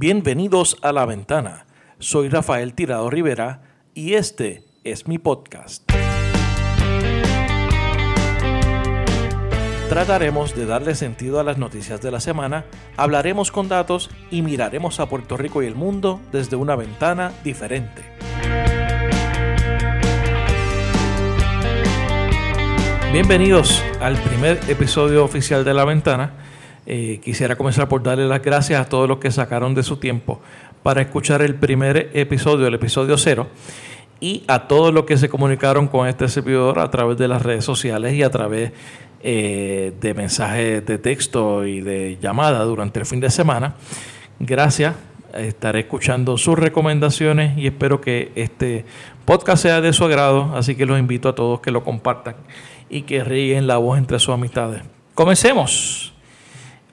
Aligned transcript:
Bienvenidos 0.00 0.78
a 0.80 0.94
La 0.94 1.04
Ventana. 1.04 1.66
Soy 1.98 2.30
Rafael 2.30 2.72
Tirado 2.72 3.10
Rivera 3.10 3.60
y 3.92 4.14
este 4.14 4.64
es 4.82 5.06
mi 5.06 5.18
podcast. 5.18 5.84
Trataremos 9.90 10.56
de 10.56 10.64
darle 10.64 10.94
sentido 10.94 11.38
a 11.38 11.44
las 11.44 11.58
noticias 11.58 12.00
de 12.00 12.10
la 12.10 12.20
semana, 12.20 12.64
hablaremos 12.96 13.52
con 13.52 13.68
datos 13.68 14.08
y 14.30 14.40
miraremos 14.40 15.00
a 15.00 15.06
Puerto 15.10 15.36
Rico 15.36 15.62
y 15.62 15.66
el 15.66 15.74
mundo 15.74 16.18
desde 16.32 16.56
una 16.56 16.76
ventana 16.76 17.32
diferente. 17.44 18.02
Bienvenidos 23.12 23.84
al 24.00 24.16
primer 24.16 24.60
episodio 24.66 25.22
oficial 25.22 25.62
de 25.62 25.74
La 25.74 25.84
Ventana. 25.84 26.49
Eh, 26.86 27.20
quisiera 27.22 27.56
comenzar 27.56 27.88
por 27.88 28.02
darle 28.02 28.26
las 28.26 28.42
gracias 28.42 28.80
a 28.80 28.88
todos 28.88 29.08
los 29.08 29.18
que 29.18 29.30
sacaron 29.30 29.74
de 29.74 29.82
su 29.82 29.98
tiempo 29.98 30.40
para 30.82 31.02
escuchar 31.02 31.42
el 31.42 31.54
primer 31.54 32.10
episodio, 32.14 32.66
el 32.66 32.74
episodio 32.74 33.18
cero, 33.18 33.48
y 34.20 34.44
a 34.48 34.66
todos 34.66 34.92
los 34.92 35.04
que 35.04 35.16
se 35.16 35.28
comunicaron 35.28 35.88
con 35.88 36.06
este 36.08 36.28
servidor 36.28 36.78
a 36.78 36.90
través 36.90 37.16
de 37.18 37.28
las 37.28 37.42
redes 37.42 37.64
sociales 37.64 38.14
y 38.14 38.22
a 38.22 38.30
través 38.30 38.72
eh, 39.22 39.92
de 40.00 40.14
mensajes 40.14 40.84
de 40.84 40.98
texto 40.98 41.66
y 41.66 41.80
de 41.80 42.18
llamada 42.20 42.62
durante 42.64 43.00
el 43.00 43.06
fin 43.06 43.20
de 43.20 43.30
semana. 43.30 43.74
Gracias, 44.38 44.94
estaré 45.34 45.80
escuchando 45.80 46.38
sus 46.38 46.58
recomendaciones 46.58 47.56
y 47.58 47.66
espero 47.66 48.00
que 48.00 48.32
este 48.34 48.84
podcast 49.24 49.62
sea 49.62 49.80
de 49.80 49.92
su 49.92 50.04
agrado, 50.04 50.54
así 50.56 50.74
que 50.74 50.86
los 50.86 50.98
invito 50.98 51.28
a 51.28 51.34
todos 51.34 51.60
que 51.60 51.70
lo 51.70 51.84
compartan 51.84 52.36
y 52.88 53.02
que 53.02 53.22
ríen 53.22 53.66
la 53.66 53.76
voz 53.76 53.98
entre 53.98 54.18
sus 54.18 54.34
amistades. 54.34 54.82
Comencemos. 55.14 56.09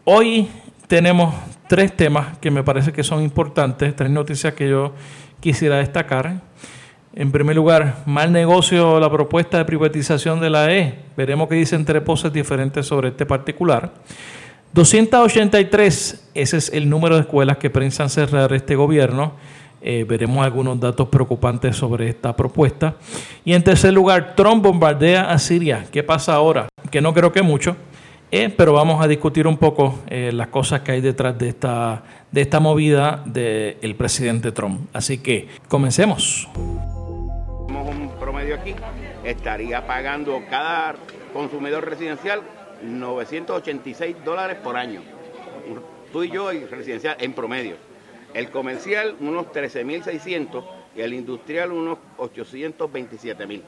Hoy 0.10 0.48
tenemos 0.88 1.36
tres 1.68 1.94
temas 1.94 2.38
que 2.38 2.50
me 2.50 2.64
parece 2.64 2.94
que 2.94 3.04
son 3.04 3.22
importantes, 3.24 3.94
tres 3.94 4.10
noticias 4.10 4.54
que 4.54 4.70
yo 4.70 4.94
quisiera 5.42 5.80
destacar. 5.80 6.44
En 7.14 7.30
primer 7.34 7.58
lugar, 7.58 8.04
mal 8.06 8.32
negocio 8.32 9.02
la 9.02 9.12
propuesta 9.12 9.58
de 9.58 9.66
privatización 9.66 10.40
de 10.40 10.50
la 10.50 10.74
E. 10.74 10.98
Veremos 11.18 11.50
qué 11.50 11.56
dicen 11.56 11.84
tres 11.84 12.06
voces 12.06 12.32
diferentes 12.32 12.86
sobre 12.86 13.10
este 13.10 13.26
particular. 13.26 13.96
283, 14.72 16.30
ese 16.34 16.56
es 16.56 16.72
el 16.72 16.90
número 16.90 17.16
de 17.16 17.24
escuelas 17.24 17.58
que 17.58 17.70
piensan 17.70 18.10
cerrar 18.10 18.54
este 18.54 18.78
gobierno. 18.78 19.34
Eh, 19.82 20.06
veremos 20.08 20.42
algunos 20.46 20.80
datos 20.80 21.10
preocupantes 21.10 21.76
sobre 21.76 22.08
esta 22.08 22.34
propuesta. 22.34 22.96
Y 23.44 23.52
en 23.52 23.62
tercer 23.62 23.94
lugar, 23.94 24.36
Trump 24.38 24.64
bombardea 24.64 25.30
a 25.30 25.38
Siria. 25.38 25.86
¿Qué 25.92 26.02
pasa 26.02 26.34
ahora? 26.34 26.70
Que 26.92 27.02
no 27.02 27.14
creo 27.14 27.34
que 27.34 27.42
mucho, 27.42 27.76
eh, 28.32 28.54
pero 28.56 28.74
vamos 28.74 29.04
a 29.04 29.08
discutir 29.08 29.48
un 29.48 29.58
poco 29.58 30.00
eh, 30.08 30.32
las 30.34 30.48
cosas 30.48 30.82
que 30.82 30.94
hay 30.94 31.02
detrás 31.02 31.38
de 31.38 31.50
esta, 31.50 32.04
de 32.32 32.42
esta 32.42 32.60
movida 32.60 33.24
del 33.26 33.96
presidente 33.96 34.52
Trump. 34.52 34.90
Así 34.94 35.20
que 35.20 35.48
comencemos. 35.68 36.48
Un 36.56 38.12
promedio 38.20 38.56
aquí 38.56 38.76
estaría 39.24 39.86
pagando 39.88 40.42
cada 40.50 40.96
consumidor 41.34 41.86
residencial 41.86 42.42
986 42.84 44.18
dólares 44.24 44.58
por 44.64 44.78
año. 44.78 45.02
Tú 46.12 46.24
y 46.24 46.32
yo 46.32 46.52
y 46.54 46.66
residencial 46.66 47.18
en 47.20 47.34
promedio. 47.34 47.76
El 48.34 48.50
comercial 48.50 49.16
unos 49.20 49.48
13.600 49.48 50.64
y 50.96 51.02
el 51.02 51.14
industrial 51.14 51.72
unos 51.72 52.00
827.000. 52.18 53.62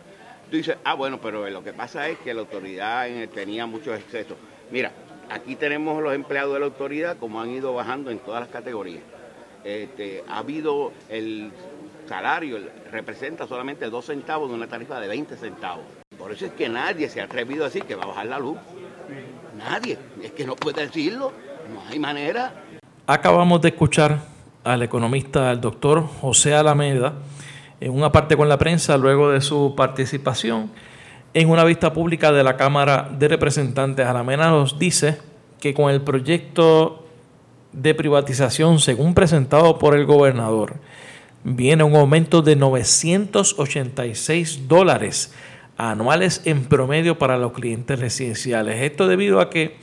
Tú 0.50 0.58
dices, 0.58 0.78
ah, 0.84 0.96
bueno, 0.96 1.20
pero 1.22 1.48
lo 1.50 1.64
que 1.64 1.74
pasa 1.74 2.10
es 2.10 2.18
que 2.20 2.34
la 2.34 2.42
autoridad 2.42 3.08
tenía 3.34 3.66
muchos 3.66 3.98
excesos. 4.00 4.38
Mira, 4.72 4.92
aquí 5.30 5.56
tenemos 5.56 6.02
los 6.02 6.14
empleados 6.14 6.54
de 6.54 6.60
la 6.60 6.66
autoridad 6.66 7.18
como 7.18 7.40
han 7.42 7.52
ido 7.52 7.74
bajando 7.74 8.10
en 8.10 8.20
todas 8.20 8.42
las 8.42 8.50
categorías. 8.50 9.04
Este, 9.64 10.24
ha 10.28 10.40
habido 10.40 10.92
el 11.10 11.52
salario, 12.08 12.60
representa 12.92 13.48
solamente 13.48 13.90
dos 13.90 14.06
centavos 14.06 14.50
de 14.50 14.56
una 14.56 14.68
tarifa 14.68 15.00
de 15.00 15.08
20 15.08 15.36
centavos. 15.36 15.86
Por 16.18 16.32
eso 16.32 16.48
es 16.48 16.52
que 16.54 16.68
nadie 16.68 17.08
se 17.10 17.22
ha 17.22 17.26
atrevido 17.26 17.64
a 17.64 17.68
decir 17.68 17.84
que 17.84 17.96
va 17.96 18.04
a 18.04 18.08
bajar 18.08 18.26
la 18.26 18.40
luz. 18.40 18.58
Nadie. 19.58 19.98
Es 20.24 20.32
que 20.32 20.46
no 20.46 20.56
puede 20.56 20.86
decirlo. 20.86 21.32
No 21.74 21.82
hay 21.88 22.00
manera. 22.00 22.54
Acabamos 23.06 23.62
de 23.62 23.70
escuchar 23.70 24.20
al 24.64 24.82
economista, 24.82 25.50
al 25.50 25.62
doctor 25.62 26.06
José 26.22 26.56
Alameda, 26.56 27.14
en 27.82 27.92
una 27.92 28.12
parte 28.12 28.36
con 28.36 28.50
la 28.50 28.58
prensa 28.58 28.98
luego 28.98 29.32
de 29.32 29.42
su 29.42 29.74
participación 29.76 30.72
en 31.34 31.50
una 31.50 31.64
vista 31.64 31.94
pública 31.94 32.32
de 32.32 32.44
la 32.44 32.58
Cámara 32.58 33.10
de 33.18 33.28
Representantes. 33.28 34.06
Alameda 34.06 34.50
nos 34.50 34.80
dice 34.80 35.18
que 35.60 35.74
con 35.74 35.92
el 35.92 36.02
proyecto 36.02 37.06
de 37.72 37.94
privatización, 37.94 38.80
según 38.80 39.14
presentado 39.14 39.78
por 39.78 39.96
el 39.96 40.06
gobernador, 40.06 40.78
viene 41.44 41.84
un 41.84 41.96
aumento 41.96 42.42
de 42.42 42.56
986 42.56 44.68
dólares 44.68 45.34
anuales 45.78 46.42
en 46.46 46.66
promedio 46.66 47.18
para 47.18 47.38
los 47.38 47.54
clientes 47.54 48.00
residenciales. 48.00 48.82
Esto 48.82 49.08
debido 49.08 49.40
a 49.40 49.50
que, 49.50 49.78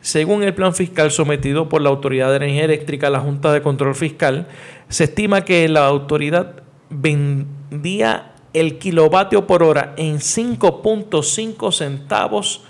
según 0.00 0.44
el 0.44 0.54
plan 0.54 0.74
fiscal 0.74 1.10
sometido 1.10 1.68
por 1.68 1.82
la 1.82 1.88
Autoridad 1.88 2.30
de 2.30 2.36
Energía 2.36 2.64
Eléctrica, 2.64 3.10
la 3.10 3.20
Junta 3.20 3.52
de 3.52 3.62
Control 3.62 3.96
Fiscal, 3.96 4.46
se 4.88 5.04
estima 5.04 5.44
que 5.44 5.68
la 5.68 5.86
autoridad 5.86 6.62
vendía 6.90 8.32
el 8.52 8.78
kilovatio 8.78 9.46
por 9.46 9.62
hora 9.62 9.94
en 9.96 10.18
5.5 10.18 11.72
centavos 11.72 12.62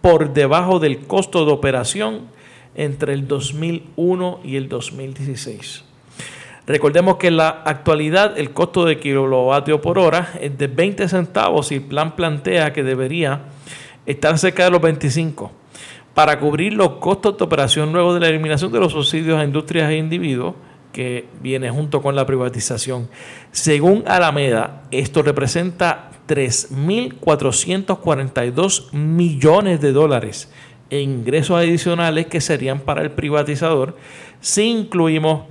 por 0.00 0.32
debajo 0.32 0.78
del 0.78 1.06
costo 1.06 1.44
de 1.44 1.52
operación 1.52 2.28
entre 2.74 3.12
el 3.12 3.26
2001 3.26 4.40
y 4.44 4.56
el 4.56 4.68
2016. 4.68 5.84
Recordemos 6.66 7.16
que 7.16 7.26
en 7.26 7.36
la 7.36 7.48
actualidad 7.48 8.38
el 8.38 8.52
costo 8.52 8.84
de 8.84 8.98
kilovatio 8.98 9.82
por 9.82 9.98
hora 9.98 10.32
es 10.40 10.56
de 10.56 10.66
20 10.66 11.08
centavos 11.08 11.70
y 11.72 11.76
el 11.76 11.82
plan 11.82 12.16
plantea 12.16 12.72
que 12.72 12.82
debería 12.82 13.42
estar 14.06 14.38
cerca 14.38 14.64
de 14.64 14.70
los 14.70 14.80
25 14.80 15.50
para 16.14 16.38
cubrir 16.38 16.72
los 16.72 16.90
costos 17.00 17.36
de 17.36 17.44
operación 17.44 17.92
luego 17.92 18.14
de 18.14 18.20
la 18.20 18.28
eliminación 18.28 18.72
de 18.72 18.80
los 18.80 18.92
subsidios 18.92 19.38
a 19.38 19.44
industrias 19.44 19.90
e 19.90 19.96
individuos 19.96 20.54
que 20.94 21.26
viene 21.42 21.68
junto 21.68 22.00
con 22.00 22.16
la 22.16 22.24
privatización. 22.24 23.10
Según 23.50 24.04
Alameda, 24.06 24.84
esto 24.90 25.22
representa 25.22 26.10
3.442 26.26 28.92
millones 28.92 29.82
de 29.82 29.92
dólares 29.92 30.50
en 30.88 31.10
ingresos 31.10 31.58
adicionales 31.58 32.24
que 32.26 32.40
serían 32.40 32.80
para 32.80 33.02
el 33.02 33.10
privatizador 33.10 33.98
si 34.40 34.70
incluimos 34.70 35.42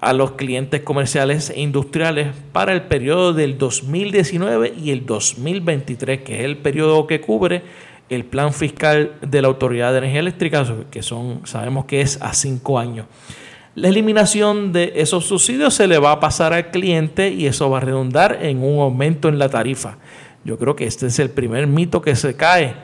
a 0.00 0.12
los 0.12 0.32
clientes 0.32 0.80
comerciales 0.80 1.50
e 1.50 1.60
industriales 1.60 2.34
para 2.52 2.72
el 2.72 2.82
periodo 2.82 3.32
del 3.34 3.56
2019 3.58 4.74
y 4.82 4.90
el 4.90 5.06
2023, 5.06 6.22
que 6.22 6.40
es 6.40 6.44
el 6.44 6.56
periodo 6.56 7.06
que 7.06 7.20
cubre 7.20 7.62
el 8.08 8.24
plan 8.24 8.52
fiscal 8.52 9.12
de 9.20 9.42
la 9.42 9.48
Autoridad 9.48 9.92
de 9.92 9.98
Energía 9.98 10.20
Eléctrica, 10.20 10.64
que 10.90 11.02
son, 11.02 11.46
sabemos 11.46 11.84
que 11.84 12.00
es 12.00 12.20
a 12.20 12.34
cinco 12.34 12.78
años. 12.78 13.06
La 13.74 13.88
eliminación 13.88 14.72
de 14.72 14.92
esos 14.96 15.24
subsidios 15.24 15.72
se 15.72 15.86
le 15.86 15.98
va 15.98 16.12
a 16.12 16.20
pasar 16.20 16.52
al 16.52 16.70
cliente 16.70 17.30
y 17.30 17.46
eso 17.46 17.70
va 17.70 17.78
a 17.78 17.80
redundar 17.80 18.38
en 18.42 18.62
un 18.62 18.80
aumento 18.80 19.28
en 19.28 19.38
la 19.38 19.48
tarifa. 19.48 19.96
Yo 20.44 20.58
creo 20.58 20.76
que 20.76 20.84
este 20.84 21.06
es 21.06 21.18
el 21.18 21.30
primer 21.30 21.66
mito 21.66 22.02
que 22.02 22.14
se 22.14 22.36
cae 22.36 22.74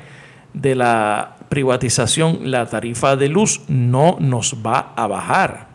de 0.54 0.74
la 0.74 1.36
privatización. 1.50 2.50
La 2.50 2.64
tarifa 2.66 3.16
de 3.16 3.28
luz 3.28 3.60
no 3.68 4.16
nos 4.18 4.56
va 4.64 4.94
a 4.96 5.06
bajar. 5.06 5.68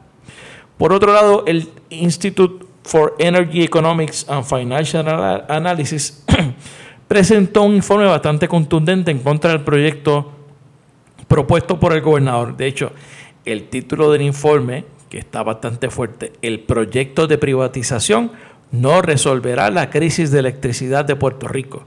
Por 0.77 0.93
otro 0.93 1.13
lado, 1.13 1.43
el 1.45 1.69
Institute 1.91 2.65
for 2.83 3.15
Energy 3.19 3.61
Economics 3.61 4.27
and 4.27 4.43
Financial 4.43 5.45
Analysis 5.47 6.25
presentó 7.07 7.61
un 7.61 7.75
informe 7.75 8.05
bastante 8.05 8.47
contundente 8.47 9.11
en 9.11 9.19
contra 9.19 9.51
del 9.51 9.61
proyecto 9.61 10.31
propuesto 11.27 11.79
por 11.79 11.93
el 11.93 12.01
gobernador. 12.01 12.57
De 12.57 12.65
hecho, 12.65 12.91
el 13.45 13.69
título 13.69 14.11
del 14.11 14.21
informe, 14.23 14.85
que 15.13 15.19
está 15.19 15.43
bastante 15.43 15.91
fuerte, 15.91 16.33
el 16.41 16.61
proyecto 16.61 17.27
de 17.27 17.37
privatización 17.37 18.31
no 18.71 19.03
resolverá 19.03 19.69
la 19.69 19.91
crisis 19.91 20.31
de 20.31 20.39
electricidad 20.39 21.05
de 21.05 21.15
Puerto 21.15 21.47
Rico. 21.47 21.83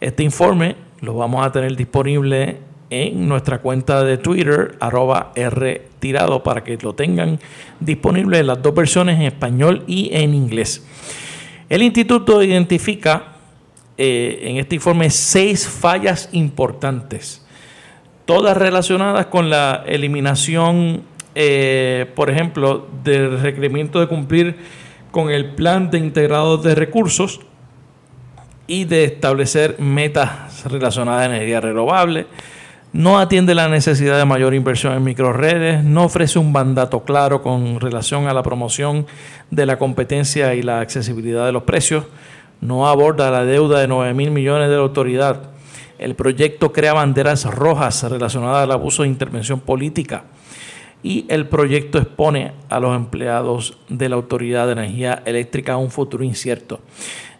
Este 0.00 0.22
informe 0.22 0.76
lo 1.02 1.12
vamos 1.12 1.44
a 1.44 1.52
tener 1.52 1.76
disponible 1.76 2.56
en 2.88 3.28
nuestra 3.28 3.58
cuenta 3.58 4.02
de 4.02 4.16
Twitter, 4.16 4.78
arroba 4.80 5.34
Rtirado, 5.36 6.42
para 6.42 6.64
que 6.64 6.78
lo 6.80 6.94
tengan 6.94 7.38
disponible 7.80 8.38
en 8.38 8.46
las 8.46 8.62
dos 8.62 8.74
versiones, 8.74 9.16
en 9.16 9.26
español 9.26 9.84
y 9.86 10.08
en 10.14 10.32
inglés. 10.32 10.82
El 11.68 11.82
instituto 11.82 12.42
identifica 12.42 13.34
eh, 13.98 14.40
en 14.44 14.56
este 14.56 14.76
informe 14.76 15.10
seis 15.10 15.68
fallas 15.68 16.30
importantes, 16.32 17.44
todas 18.24 18.56
relacionadas 18.56 19.26
con 19.26 19.50
la 19.50 19.84
eliminación, 19.86 21.09
eh, 21.34 22.10
por 22.14 22.30
ejemplo, 22.30 22.86
del 23.04 23.40
requerimiento 23.40 24.00
de 24.00 24.08
cumplir 24.08 24.56
con 25.10 25.30
el 25.30 25.54
plan 25.54 25.90
de 25.90 25.98
integrado 25.98 26.56
de 26.56 26.74
recursos 26.74 27.40
y 28.66 28.84
de 28.84 29.04
establecer 29.04 29.76
metas 29.80 30.64
relacionadas 30.64 31.22
a 31.22 31.26
energía 31.26 31.60
renovable, 31.60 32.26
no 32.92 33.20
atiende 33.20 33.54
la 33.54 33.68
necesidad 33.68 34.18
de 34.18 34.24
mayor 34.24 34.54
inversión 34.54 34.94
en 34.94 35.04
microredes, 35.04 35.84
no 35.84 36.04
ofrece 36.04 36.38
un 36.40 36.50
mandato 36.50 37.04
claro 37.04 37.42
con 37.42 37.78
relación 37.78 38.26
a 38.26 38.34
la 38.34 38.42
promoción 38.42 39.06
de 39.50 39.66
la 39.66 39.78
competencia 39.78 40.54
y 40.54 40.62
la 40.62 40.80
accesibilidad 40.80 41.46
de 41.46 41.52
los 41.52 41.62
precios, 41.62 42.04
no 42.60 42.88
aborda 42.88 43.30
la 43.30 43.44
deuda 43.44 43.80
de 43.80 43.88
9 43.88 44.14
mil 44.14 44.32
millones 44.32 44.68
de 44.68 44.74
la 44.74 44.82
autoridad. 44.82 45.50
El 45.98 46.14
proyecto 46.14 46.72
crea 46.72 46.92
banderas 46.92 47.44
rojas 47.44 48.02
relacionadas 48.02 48.64
al 48.64 48.72
abuso 48.72 49.02
de 49.02 49.08
intervención 49.08 49.60
política 49.60 50.24
y 51.02 51.26
el 51.28 51.48
proyecto 51.48 51.98
expone 51.98 52.52
a 52.68 52.80
los 52.80 52.94
empleados 52.94 53.78
de 53.88 54.08
la 54.08 54.16
Autoridad 54.16 54.66
de 54.66 54.72
Energía 54.72 55.22
Eléctrica 55.24 55.74
a 55.74 55.76
un 55.76 55.90
futuro 55.90 56.24
incierto. 56.24 56.80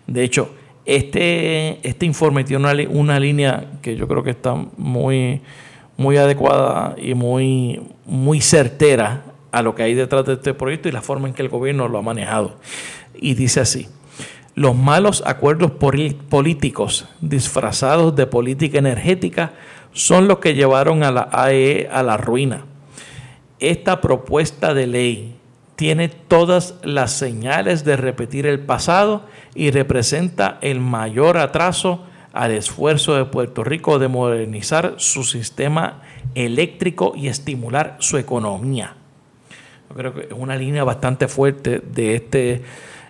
De 0.07 0.25
hecho, 0.25 0.55
este, 0.87 1.87
este 1.87 2.07
informe 2.07 2.45
tiene 2.45 2.65
una, 2.65 2.89
una 2.91 3.21
línea 3.21 3.73
que 3.83 3.97
yo 3.97 4.09
creo 4.09 4.23
que 4.23 4.31
está 4.31 4.55
muy, 4.77 5.41
muy 5.97 6.17
adecuada 6.17 6.97
y 7.01 7.15
muy, 7.15 7.83
muy 8.07 8.41
certera 8.41 9.25
a 9.53 9.63
lo 9.63 9.75
que 9.75 9.83
hay 9.83 9.95
detrás 9.95 10.25
de 10.25 10.35
este 10.35 10.55
proyecto 10.55 10.89
y 10.89 10.93
la 10.93 11.03
forma 11.03 11.29
en 11.29 11.35
que 11.35 11.43
el 11.43 11.49
gobierno 11.49 11.89
lo 11.89 11.99
ha 11.99 12.03
manejado. 12.03 12.57
Y 13.15 13.35
dice 13.35 13.61
así, 13.61 13.89
los 14.55 14.75
malos 14.75 15.23
acuerdos 15.27 15.71
políticos 15.71 17.07
disfrazados 17.21 18.17
de 18.17 18.27
política 18.27 18.79
energética 18.79 19.53
son 19.93 20.29
los 20.29 20.39
que 20.39 20.55
llevaron 20.55 21.03
a 21.03 21.11
la 21.11 21.29
AE 21.33 21.89
a 21.91 22.03
la 22.03 22.17
ruina. 22.17 22.65
Esta 23.61 24.01
propuesta 24.01 24.75
de 24.75 24.87
ley 24.87 25.37
tiene 25.77 26.09
todas 26.09 26.75
las 26.83 27.13
señales 27.13 27.85
de 27.85 27.97
repetir 27.97 28.47
el 28.47 28.61
pasado 28.61 29.27
y 29.55 29.71
representa 29.71 30.59
el 30.61 30.81
mayor 30.81 31.39
atraso 31.39 32.05
al 32.33 32.53
esfuerzo 32.53 33.17
de 33.17 33.25
Puerto 33.25 33.65
Rico 33.65 33.99
de 33.99 34.09
modernizar 34.09 34.95
su 34.97 35.25
sistema 35.25 36.03
eléctrico 36.35 37.13
y 37.17 37.29
estimular 37.29 37.97
su 37.99 38.19
economía. 38.19 38.97
Yo 39.89 39.97
creo 39.97 40.15
que 40.15 40.21
es 40.21 40.33
una 40.33 40.57
línea 40.57 40.85
bastante 40.85 41.29
fuerte 41.29 41.81
de 41.81 42.15
este 42.15 42.63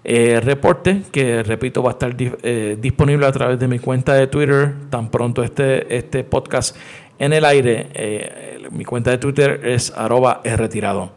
eh, 0.03 0.41
reporte 0.43 1.03
que, 1.13 1.43
repito, 1.43 1.83
va 1.83 1.91
a 1.91 1.93
estar 1.93 2.17
eh, 2.19 2.79
disponible 2.81 3.27
a 3.27 3.33
través 3.33 3.59
de 3.59 3.69
mi 3.69 3.79
cuenta 3.79 4.15
de 4.15 4.27
Twitter 4.29 4.75
tan 4.89 5.11
pronto 5.11 5.43
este, 5.43 5.95
este 5.95 6.25
podcast 6.25 6.77
en 7.21 7.33
el 7.33 7.45
aire. 7.45 7.87
Eh, 7.95 8.67
mi 8.73 8.85
cuenta 8.85 9.13
de 9.13 9.19
Twitter 9.19 9.61
es 9.65 9.93
arroba 9.97 10.41
retirado. 10.43 11.13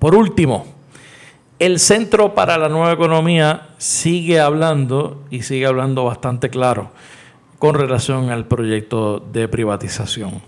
Por 0.00 0.16
último, 0.16 0.66
el 1.58 1.78
Centro 1.78 2.34
para 2.34 2.58
la 2.58 2.68
Nueva 2.68 2.92
Economía 2.92 3.68
sigue 3.78 4.40
hablando 4.40 5.22
y 5.30 5.42
sigue 5.42 5.66
hablando 5.66 6.04
bastante 6.04 6.50
claro 6.50 6.90
con 7.58 7.74
relación 7.74 8.30
al 8.30 8.46
proyecto 8.46 9.20
de 9.20 9.48
privatización. 9.48 10.42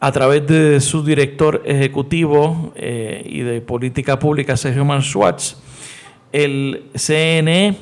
A 0.00 0.12
través 0.12 0.46
de 0.46 0.80
su 0.80 1.04
director 1.04 1.62
ejecutivo 1.64 2.72
eh, 2.76 3.22
y 3.26 3.40
de 3.40 3.60
política 3.60 4.18
pública, 4.18 4.56
Sergio 4.56 4.84
Schwartz, 5.00 5.56
el 6.32 6.84
CNE 6.94 7.76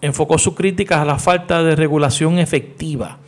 enfocó 0.00 0.36
sus 0.36 0.54
críticas 0.54 1.00
a 1.00 1.04
la 1.04 1.18
falta 1.18 1.62
de 1.62 1.76
regulación 1.76 2.38
efectiva. 2.38 3.18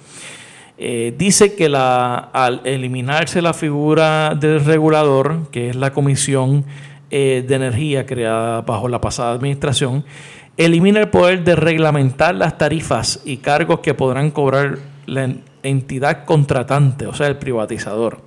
Eh, 0.76 1.14
dice 1.16 1.54
que 1.54 1.66
al 1.66 2.60
eliminarse 2.64 3.40
la 3.40 3.54
figura 3.54 4.34
del 4.34 4.64
regulador, 4.64 5.48
que 5.50 5.70
es 5.70 5.76
la 5.76 5.92
comisión 5.92 6.64
eh, 7.10 7.44
de 7.46 7.54
energía 7.54 8.06
creada 8.06 8.62
bajo 8.62 8.88
la 8.88 9.00
pasada 9.00 9.32
administración, 9.32 10.04
elimina 10.56 11.00
el 11.00 11.10
poder 11.10 11.44
de 11.44 11.54
reglamentar 11.54 12.34
las 12.34 12.58
tarifas 12.58 13.22
y 13.24 13.36
cargos 13.36 13.80
que 13.80 13.94
podrán 13.94 14.32
cobrar 14.32 14.78
la 15.06 15.32
entidad 15.62 16.24
contratante, 16.24 17.06
o 17.06 17.14
sea, 17.14 17.28
el 17.28 17.36
privatizador. 17.36 18.22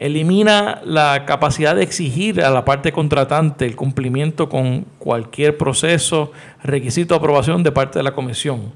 Elimina 0.00 0.80
la 0.84 1.24
capacidad 1.26 1.76
de 1.76 1.82
exigir 1.82 2.42
a 2.42 2.50
la 2.50 2.64
parte 2.64 2.90
contratante 2.90 3.66
el 3.66 3.76
cumplimiento 3.76 4.48
con 4.48 4.86
cualquier 4.98 5.58
proceso, 5.58 6.32
requisito 6.64 7.14
de 7.14 7.18
aprobación 7.18 7.62
de 7.62 7.70
parte 7.70 7.98
de 7.98 8.02
la 8.02 8.12
comisión. 8.12 8.72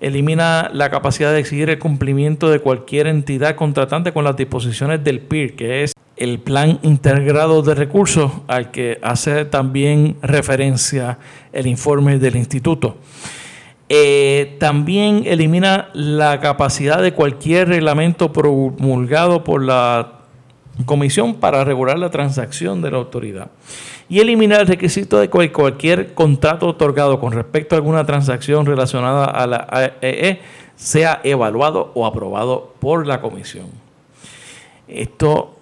Elimina 0.00 0.70
la 0.72 0.90
capacidad 0.90 1.32
de 1.32 1.40
exigir 1.40 1.70
el 1.70 1.78
cumplimiento 1.78 2.50
de 2.50 2.60
cualquier 2.60 3.08
entidad 3.08 3.56
contratante 3.56 4.12
con 4.12 4.22
las 4.22 4.36
disposiciones 4.36 5.02
del 5.02 5.20
PIR, 5.20 5.56
que 5.56 5.82
es 5.82 5.92
el 6.16 6.38
plan 6.38 6.78
integrado 6.82 7.62
de 7.62 7.74
recursos 7.74 8.30
al 8.46 8.70
que 8.70 8.98
hace 9.02 9.44
también 9.44 10.16
referencia 10.22 11.18
el 11.52 11.66
informe 11.66 12.18
del 12.18 12.36
instituto. 12.36 12.98
Eh, 13.88 14.56
también 14.60 15.22
elimina 15.26 15.88
la 15.94 16.40
capacidad 16.40 17.02
de 17.02 17.12
cualquier 17.12 17.68
reglamento 17.68 18.32
promulgado 18.32 19.42
por 19.42 19.62
la 19.62 20.12
comisión 20.84 21.34
para 21.34 21.64
regular 21.64 21.98
la 21.98 22.10
transacción 22.10 22.82
de 22.82 22.90
la 22.90 22.98
autoridad 22.98 23.50
y 24.08 24.20
elimina 24.20 24.56
el 24.56 24.66
requisito 24.66 25.18
de 25.18 25.28
que 25.28 25.52
cualquier 25.52 26.14
contrato 26.14 26.66
otorgado 26.66 27.20
con 27.20 27.32
respecto 27.32 27.74
a 27.74 27.78
alguna 27.78 28.06
transacción 28.06 28.64
relacionada 28.64 29.26
a 29.26 29.46
la 29.46 29.66
AEE 29.70 30.30
e 30.30 30.40
sea 30.76 31.20
evaluado 31.24 31.90
o 31.94 32.06
aprobado 32.06 32.74
por 32.78 33.06
la 33.06 33.20
comisión. 33.20 33.66
Esto 34.86 35.56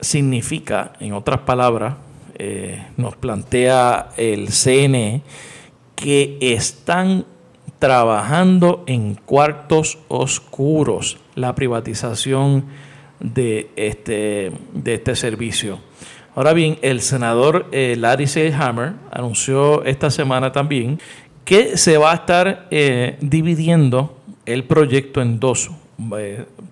significa, 0.00 0.94
en 1.00 1.12
otras 1.12 1.40
palabras, 1.40 1.94
eh, 2.36 2.84
nos 2.96 3.14
plantea 3.16 4.10
el 4.16 4.48
CNE 4.48 5.22
que 5.94 6.38
están 6.40 7.26
trabajando 7.78 8.82
en 8.86 9.14
cuartos 9.14 9.98
oscuros 10.08 11.18
la 11.34 11.54
privatización 11.54 12.64
de 13.20 13.70
este, 13.76 14.52
de 14.72 14.94
este 14.94 15.14
servicio. 15.14 15.78
Ahora 16.36 16.52
bien, 16.52 16.78
el 16.82 17.00
senador 17.00 17.66
eh, 17.70 17.94
Larry 17.96 18.26
Selhammer 18.26 18.94
anunció 19.12 19.84
esta 19.84 20.10
semana 20.10 20.50
también 20.50 20.98
que 21.44 21.76
se 21.76 21.96
va 21.96 22.10
a 22.10 22.14
estar 22.14 22.66
eh, 22.72 23.16
dividiendo 23.20 24.18
el 24.44 24.64
proyecto 24.64 25.22
en 25.22 25.38
dos, 25.38 25.70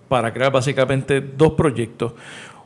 para 0.08 0.32
crear 0.32 0.50
básicamente 0.50 1.20
dos 1.20 1.52
proyectos. 1.52 2.14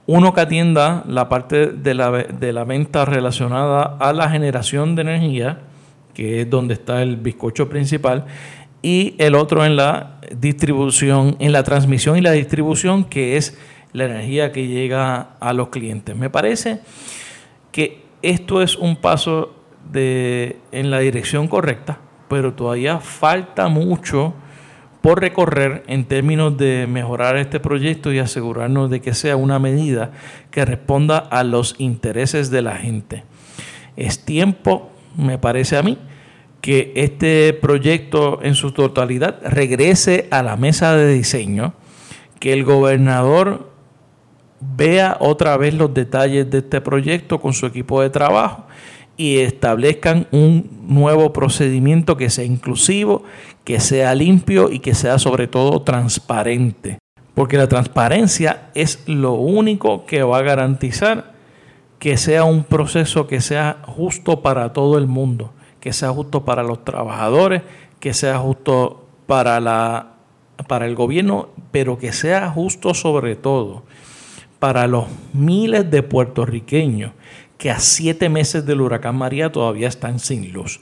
Uno 0.06 0.32
que 0.32 0.40
atienda 0.40 1.04
la 1.06 1.28
parte 1.28 1.66
de 1.66 1.92
la, 1.92 2.10
de 2.10 2.52
la 2.54 2.64
venta 2.64 3.04
relacionada 3.04 3.98
a 4.00 4.12
la 4.14 4.30
generación 4.30 4.94
de 4.94 5.02
energía, 5.02 5.60
que 6.14 6.42
es 6.42 6.50
donde 6.50 6.74
está 6.74 7.02
el 7.02 7.16
bizcocho 7.16 7.68
principal, 7.68 8.24
y 8.80 9.16
el 9.18 9.34
otro 9.34 9.66
en 9.66 9.76
la 9.76 10.20
distribución, 10.34 11.36
en 11.40 11.52
la 11.52 11.62
transmisión 11.62 12.16
y 12.16 12.20
la 12.22 12.32
distribución, 12.32 13.04
que 13.04 13.36
es 13.36 13.58
la 13.96 14.04
energía 14.04 14.52
que 14.52 14.66
llega 14.66 15.36
a 15.40 15.52
los 15.54 15.68
clientes. 15.70 16.14
Me 16.14 16.28
parece 16.28 16.80
que 17.72 18.02
esto 18.20 18.60
es 18.60 18.76
un 18.76 18.96
paso 18.96 19.54
de, 19.90 20.58
en 20.70 20.90
la 20.90 20.98
dirección 20.98 21.48
correcta, 21.48 21.98
pero 22.28 22.52
todavía 22.52 22.98
falta 23.00 23.68
mucho 23.68 24.34
por 25.00 25.20
recorrer 25.20 25.82
en 25.86 26.04
términos 26.04 26.58
de 26.58 26.86
mejorar 26.86 27.38
este 27.38 27.58
proyecto 27.58 28.12
y 28.12 28.18
asegurarnos 28.18 28.90
de 28.90 29.00
que 29.00 29.14
sea 29.14 29.36
una 29.36 29.58
medida 29.58 30.12
que 30.50 30.64
responda 30.64 31.16
a 31.16 31.42
los 31.42 31.74
intereses 31.78 32.50
de 32.50 32.60
la 32.60 32.76
gente. 32.76 33.24
Es 33.96 34.26
tiempo, 34.26 34.90
me 35.16 35.38
parece 35.38 35.78
a 35.78 35.82
mí, 35.82 35.96
que 36.60 36.92
este 36.96 37.54
proyecto 37.54 38.40
en 38.42 38.54
su 38.56 38.72
totalidad 38.72 39.38
regrese 39.42 40.26
a 40.30 40.42
la 40.42 40.56
mesa 40.56 40.94
de 40.96 41.14
diseño, 41.14 41.72
que 42.40 42.52
el 42.52 42.64
gobernador 42.64 43.65
vea 44.60 45.16
otra 45.20 45.56
vez 45.56 45.74
los 45.74 45.92
detalles 45.92 46.50
de 46.50 46.58
este 46.58 46.80
proyecto 46.80 47.40
con 47.40 47.52
su 47.52 47.66
equipo 47.66 48.00
de 48.00 48.10
trabajo 48.10 48.66
y 49.16 49.38
establezcan 49.38 50.26
un 50.30 50.68
nuevo 50.88 51.32
procedimiento 51.32 52.16
que 52.16 52.30
sea 52.30 52.44
inclusivo, 52.44 53.24
que 53.64 53.80
sea 53.80 54.14
limpio 54.14 54.70
y 54.70 54.80
que 54.80 54.94
sea 54.94 55.18
sobre 55.18 55.46
todo 55.46 55.82
transparente. 55.82 56.98
Porque 57.34 57.56
la 57.56 57.68
transparencia 57.68 58.70
es 58.74 59.02
lo 59.06 59.34
único 59.34 60.06
que 60.06 60.22
va 60.22 60.38
a 60.38 60.42
garantizar 60.42 61.36
que 61.98 62.16
sea 62.16 62.44
un 62.44 62.64
proceso 62.64 63.26
que 63.26 63.40
sea 63.40 63.78
justo 63.86 64.42
para 64.42 64.72
todo 64.72 64.98
el 64.98 65.06
mundo, 65.06 65.52
que 65.80 65.92
sea 65.92 66.10
justo 66.10 66.44
para 66.44 66.62
los 66.62 66.84
trabajadores, 66.84 67.62
que 68.00 68.12
sea 68.12 68.38
justo 68.38 69.06
para, 69.26 69.60
la, 69.60 70.14
para 70.68 70.86
el 70.86 70.94
gobierno, 70.94 71.48
pero 71.70 71.98
que 71.98 72.12
sea 72.12 72.50
justo 72.50 72.92
sobre 72.92 73.34
todo 73.34 73.84
para 74.58 74.86
los 74.86 75.06
miles 75.32 75.90
de 75.90 76.02
puertorriqueños 76.02 77.12
que 77.58 77.70
a 77.70 77.78
siete 77.78 78.28
meses 78.28 78.66
del 78.66 78.80
huracán 78.80 79.16
María 79.16 79.50
todavía 79.50 79.88
están 79.88 80.18
sin 80.18 80.52
luz. 80.52 80.80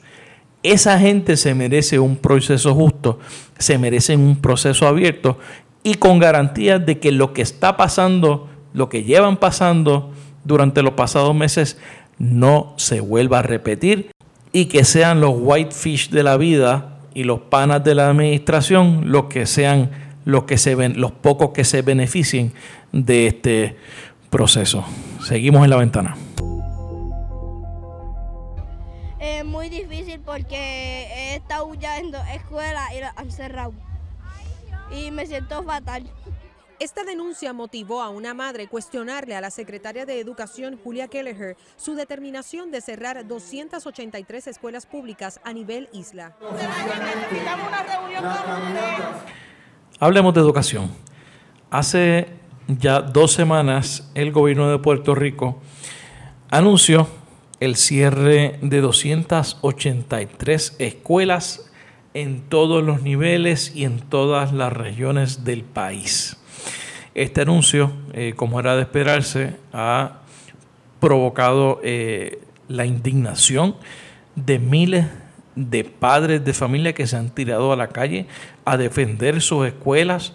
Esa 0.63 0.99
gente 0.99 1.37
se 1.37 1.53
merece 1.53 1.99
un 1.99 2.15
proceso 2.15 2.73
justo, 2.73 3.19
se 3.57 3.77
merece 3.77 4.15
un 4.15 4.37
proceso 4.37 4.87
abierto 4.87 5.37
y 5.83 5.95
con 5.95 6.19
garantías 6.19 6.85
de 6.85 6.99
que 6.99 7.11
lo 7.11 7.33
que 7.33 7.43
está 7.43 7.77
pasando, 7.77 8.49
lo 8.73 8.89
que 8.89 9.03
llevan 9.03 9.37
pasando 9.37 10.11
durante 10.43 10.81
los 10.81 10.93
pasados 10.93 11.35
meses, 11.35 11.77
no 12.17 12.73
se 12.77 12.99
vuelva 12.99 13.39
a 13.39 13.43
repetir 13.43 14.09
y 14.51 14.65
que 14.65 14.83
sean 14.83 15.21
los 15.21 15.35
whitefish 15.37 16.09
de 16.09 16.23
la 16.23 16.37
vida 16.37 16.97
y 17.13 17.23
los 17.23 17.41
panas 17.41 17.83
de 17.83 17.95
la 17.95 18.09
administración 18.09 19.11
los 19.11 19.25
que 19.25 19.45
sean 19.45 20.04
los, 20.25 20.43
que 20.43 20.57
se 20.57 20.75
ven, 20.75 20.99
los 20.99 21.11
pocos 21.11 21.51
que 21.51 21.63
se 21.63 21.81
beneficien 21.81 22.53
de 22.91 23.27
este 23.27 23.77
proceso. 24.29 24.83
Seguimos 25.23 25.63
en 25.63 25.69
la 25.69 25.77
ventana. 25.77 26.17
Es 29.19 29.45
muy 29.45 29.69
difícil 29.69 30.19
porque 30.19 30.57
he 30.57 31.35
estado 31.35 31.73
ya 31.75 31.99
en 31.99 32.11
dos 32.11 32.23
escuelas 32.33 32.91
y 32.95 32.99
las 32.99 33.17
han 33.17 33.31
cerrado. 33.31 33.73
Y 34.91 35.11
me 35.11 35.25
siento 35.25 35.63
fatal. 35.63 36.03
Esta 36.77 37.05
denuncia 37.05 37.53
motivó 37.53 38.01
a 38.01 38.09
una 38.09 38.33
madre 38.33 38.67
cuestionarle 38.67 39.33
a 39.35 39.41
la 39.41 39.49
secretaria 39.49 40.05
de 40.05 40.19
Educación, 40.19 40.77
Julia 40.83 41.07
Kelleher, 41.07 41.55
su 41.77 41.95
determinación 41.95 42.69
de 42.69 42.81
cerrar 42.81 43.25
283 43.25 44.47
escuelas 44.47 44.85
públicas 44.85 45.39
a 45.45 45.53
nivel 45.53 45.87
isla. 45.93 46.35
Hablemos 49.97 50.33
de 50.33 50.41
educación. 50.41 50.91
Hace 51.71 52.27
ya 52.67 52.99
dos 52.99 53.31
semanas 53.31 54.11
el 54.13 54.33
gobierno 54.33 54.69
de 54.69 54.77
Puerto 54.77 55.15
Rico 55.15 55.61
anunció 56.49 57.07
el 57.61 57.77
cierre 57.77 58.59
de 58.61 58.81
283 58.81 60.75
escuelas 60.79 61.71
en 62.13 62.41
todos 62.41 62.83
los 62.83 63.03
niveles 63.03 63.73
y 63.73 63.85
en 63.85 64.01
todas 64.01 64.51
las 64.51 64.73
regiones 64.73 65.45
del 65.45 65.63
país. 65.63 66.35
Este 67.13 67.39
anuncio, 67.43 67.93
eh, 68.11 68.33
como 68.35 68.59
era 68.59 68.75
de 68.75 68.81
esperarse, 68.81 69.55
ha 69.71 70.23
provocado 70.99 71.79
eh, 71.83 72.41
la 72.67 72.85
indignación 72.85 73.77
de 74.35 74.59
miles 74.59 75.05
de 75.05 75.24
padres 75.99 76.43
de 76.43 76.53
familia 76.53 76.93
que 76.93 77.07
se 77.07 77.17
han 77.17 77.29
tirado 77.29 77.71
a 77.71 77.75
la 77.75 77.87
calle 77.87 78.27
a 78.65 78.77
defender 78.77 79.41
sus 79.41 79.67
escuelas 79.67 80.33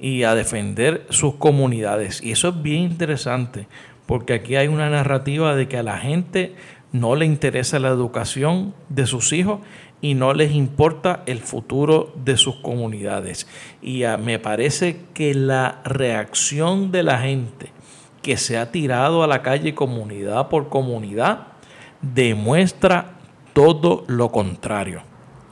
y 0.00 0.22
a 0.22 0.34
defender 0.34 1.06
sus 1.10 1.34
comunidades. 1.34 2.22
Y 2.22 2.32
eso 2.32 2.48
es 2.48 2.62
bien 2.62 2.82
interesante, 2.82 3.66
porque 4.06 4.34
aquí 4.34 4.56
hay 4.56 4.68
una 4.68 4.90
narrativa 4.90 5.54
de 5.54 5.68
que 5.68 5.78
a 5.78 5.82
la 5.82 5.98
gente 5.98 6.54
no 6.92 7.16
le 7.16 7.26
interesa 7.26 7.78
la 7.78 7.88
educación 7.88 8.74
de 8.88 9.06
sus 9.06 9.32
hijos 9.32 9.60
y 10.00 10.14
no 10.14 10.32
les 10.32 10.52
importa 10.52 11.22
el 11.26 11.40
futuro 11.40 12.12
de 12.24 12.36
sus 12.36 12.56
comunidades. 12.56 13.48
Y 13.82 14.04
me 14.22 14.38
parece 14.38 15.00
que 15.12 15.34
la 15.34 15.80
reacción 15.84 16.92
de 16.92 17.02
la 17.02 17.18
gente 17.18 17.72
que 18.22 18.36
se 18.36 18.58
ha 18.58 18.70
tirado 18.70 19.22
a 19.22 19.26
la 19.26 19.42
calle 19.42 19.74
comunidad 19.74 20.48
por 20.48 20.68
comunidad 20.68 21.48
demuestra 22.00 23.17
todo 23.58 24.04
lo 24.06 24.30
contrario. 24.30 25.02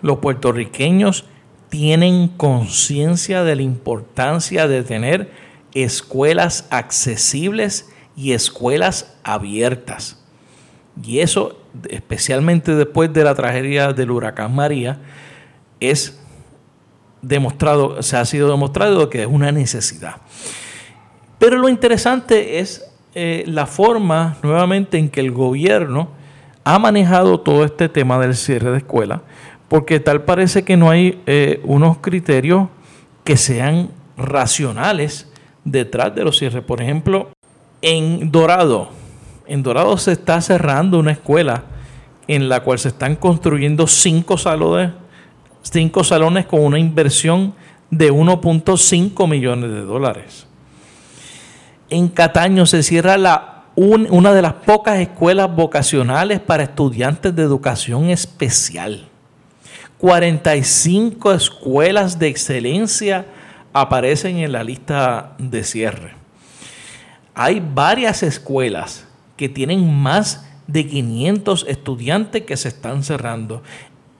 Los 0.00 0.18
puertorriqueños 0.18 1.24
tienen 1.70 2.28
conciencia 2.28 3.42
de 3.42 3.56
la 3.56 3.62
importancia 3.62 4.68
de 4.68 4.84
tener 4.84 5.32
escuelas 5.74 6.68
accesibles 6.70 7.90
y 8.14 8.30
escuelas 8.30 9.18
abiertas. 9.24 10.24
Y 11.02 11.18
eso, 11.18 11.58
especialmente 11.90 12.76
después 12.76 13.12
de 13.12 13.24
la 13.24 13.34
tragedia 13.34 13.92
del 13.92 14.12
huracán 14.12 14.54
María, 14.54 15.00
es 15.80 16.20
demostrado, 17.22 18.04
se 18.04 18.16
ha 18.16 18.24
sido 18.24 18.48
demostrado 18.48 19.10
que 19.10 19.22
es 19.22 19.28
una 19.28 19.50
necesidad. 19.50 20.18
Pero 21.40 21.58
lo 21.58 21.68
interesante 21.68 22.60
es 22.60 22.88
eh, 23.16 23.42
la 23.48 23.66
forma 23.66 24.36
nuevamente 24.44 24.96
en 24.96 25.08
que 25.08 25.18
el 25.18 25.32
gobierno 25.32 26.14
ha 26.66 26.80
manejado 26.80 27.38
todo 27.38 27.64
este 27.64 27.88
tema 27.88 28.18
del 28.18 28.34
cierre 28.34 28.72
de 28.72 28.78
escuelas, 28.78 29.20
porque 29.68 30.00
tal 30.00 30.24
parece 30.24 30.64
que 30.64 30.76
no 30.76 30.90
hay 30.90 31.22
eh, 31.24 31.60
unos 31.62 31.98
criterios 31.98 32.66
que 33.22 33.36
sean 33.36 33.90
racionales 34.16 35.30
detrás 35.64 36.12
de 36.16 36.24
los 36.24 36.36
cierres. 36.36 36.64
Por 36.64 36.82
ejemplo, 36.82 37.30
en 37.82 38.32
Dorado, 38.32 38.88
en 39.46 39.62
Dorado 39.62 39.96
se 39.96 40.10
está 40.10 40.40
cerrando 40.40 40.98
una 40.98 41.12
escuela 41.12 41.62
en 42.26 42.48
la 42.48 42.64
cual 42.64 42.80
se 42.80 42.88
están 42.88 43.14
construyendo 43.14 43.86
cinco 43.86 44.36
salones, 44.36 44.90
cinco 45.62 46.02
salones 46.02 46.46
con 46.46 46.64
una 46.64 46.80
inversión 46.80 47.54
de 47.90 48.12
1.5 48.12 49.28
millones 49.28 49.70
de 49.70 49.82
dólares. 49.82 50.48
En 51.90 52.08
Cataño 52.08 52.66
se 52.66 52.82
cierra 52.82 53.16
la, 53.16 53.55
una 53.76 54.32
de 54.32 54.42
las 54.42 54.54
pocas 54.54 54.98
escuelas 54.98 55.54
vocacionales 55.54 56.40
para 56.40 56.62
estudiantes 56.62 57.36
de 57.36 57.42
educación 57.42 58.08
especial. 58.08 59.08
45 59.98 61.32
escuelas 61.32 62.18
de 62.18 62.28
excelencia 62.28 63.26
aparecen 63.72 64.38
en 64.38 64.52
la 64.52 64.64
lista 64.64 65.34
de 65.38 65.62
cierre. 65.62 66.14
Hay 67.34 67.60
varias 67.60 68.22
escuelas 68.22 69.06
que 69.36 69.48
tienen 69.48 69.94
más 69.94 70.46
de 70.66 70.86
500 70.86 71.66
estudiantes 71.68 72.42
que 72.42 72.56
se 72.56 72.68
están 72.68 73.02
cerrando. 73.02 73.62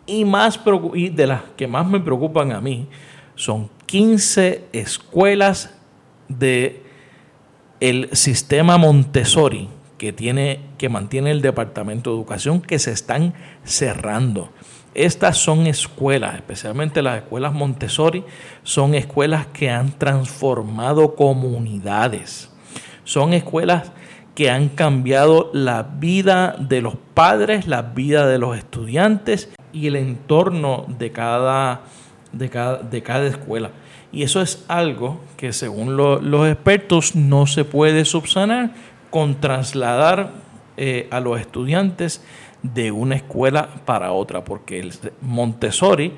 Y, 0.05 0.25
más, 0.25 0.61
y 0.95 1.09
de 1.09 1.27
las 1.27 1.43
que 1.57 1.67
más 1.67 1.87
me 1.87 1.99
preocupan 1.99 2.53
a 2.53 2.61
mí 2.61 2.87
son 3.35 3.71
15 3.87 4.67
escuelas 4.73 5.75
de 6.29 6.86
el 7.81 8.09
sistema 8.13 8.79
Montessori 8.79 9.69
que 9.99 10.13
tiene 10.13 10.61
que 10.79 10.89
mantiene 10.89 11.31
el 11.31 11.43
Departamento 11.43 12.11
de 12.11 12.17
Educación 12.17 12.61
que 12.61 12.79
se 12.79 12.93
están 12.93 13.35
cerrando. 13.65 14.51
Estas 14.95 15.37
son 15.37 15.67
escuelas, 15.67 16.37
especialmente 16.37 17.03
las 17.03 17.19
escuelas 17.19 17.53
Montessori, 17.53 18.25
son 18.63 18.95
escuelas 18.95 19.47
que 19.47 19.71
han 19.71 19.93
transformado 19.93 21.15
comunidades. 21.15 22.51
Son 23.05 23.35
escuelas 23.35 23.93
que 24.35 24.51
han 24.51 24.69
cambiado 24.69 25.51
la 25.53 25.83
vida 25.83 26.57
de 26.59 26.81
los 26.81 26.97
padres, 27.15 27.67
la 27.67 27.83
vida 27.83 28.27
de 28.27 28.39
los 28.39 28.57
estudiantes 28.57 29.51
y 29.73 29.87
el 29.87 29.97
entorno 29.97 30.87
de 30.89 31.13
cada, 31.13 31.83
de 32.33 32.49
cada, 32.49 32.79
de 32.79 33.03
cada 33.03 33.27
escuela. 33.27 33.71
Y 34.13 34.23
eso 34.23 34.41
es 34.41 34.65
algo 34.69 35.21
que 35.37 35.53
según 35.53 35.97
los 35.97 36.49
expertos 36.49 37.15
no 37.15 37.47
se 37.47 37.65
puede 37.65 38.05
subsanar 38.05 38.73
con 39.11 39.41
trasladar 39.41 40.33
eh, 40.77 41.09
a 41.11 41.21
los 41.21 41.41
estudiantes 41.41 42.23
de 42.63 42.91
una 42.91 43.17
escuela 43.17 43.69
para 43.85 44.13
otra, 44.13 44.45
porque 44.45 44.79
el 44.79 44.93
Montessori 45.21 46.13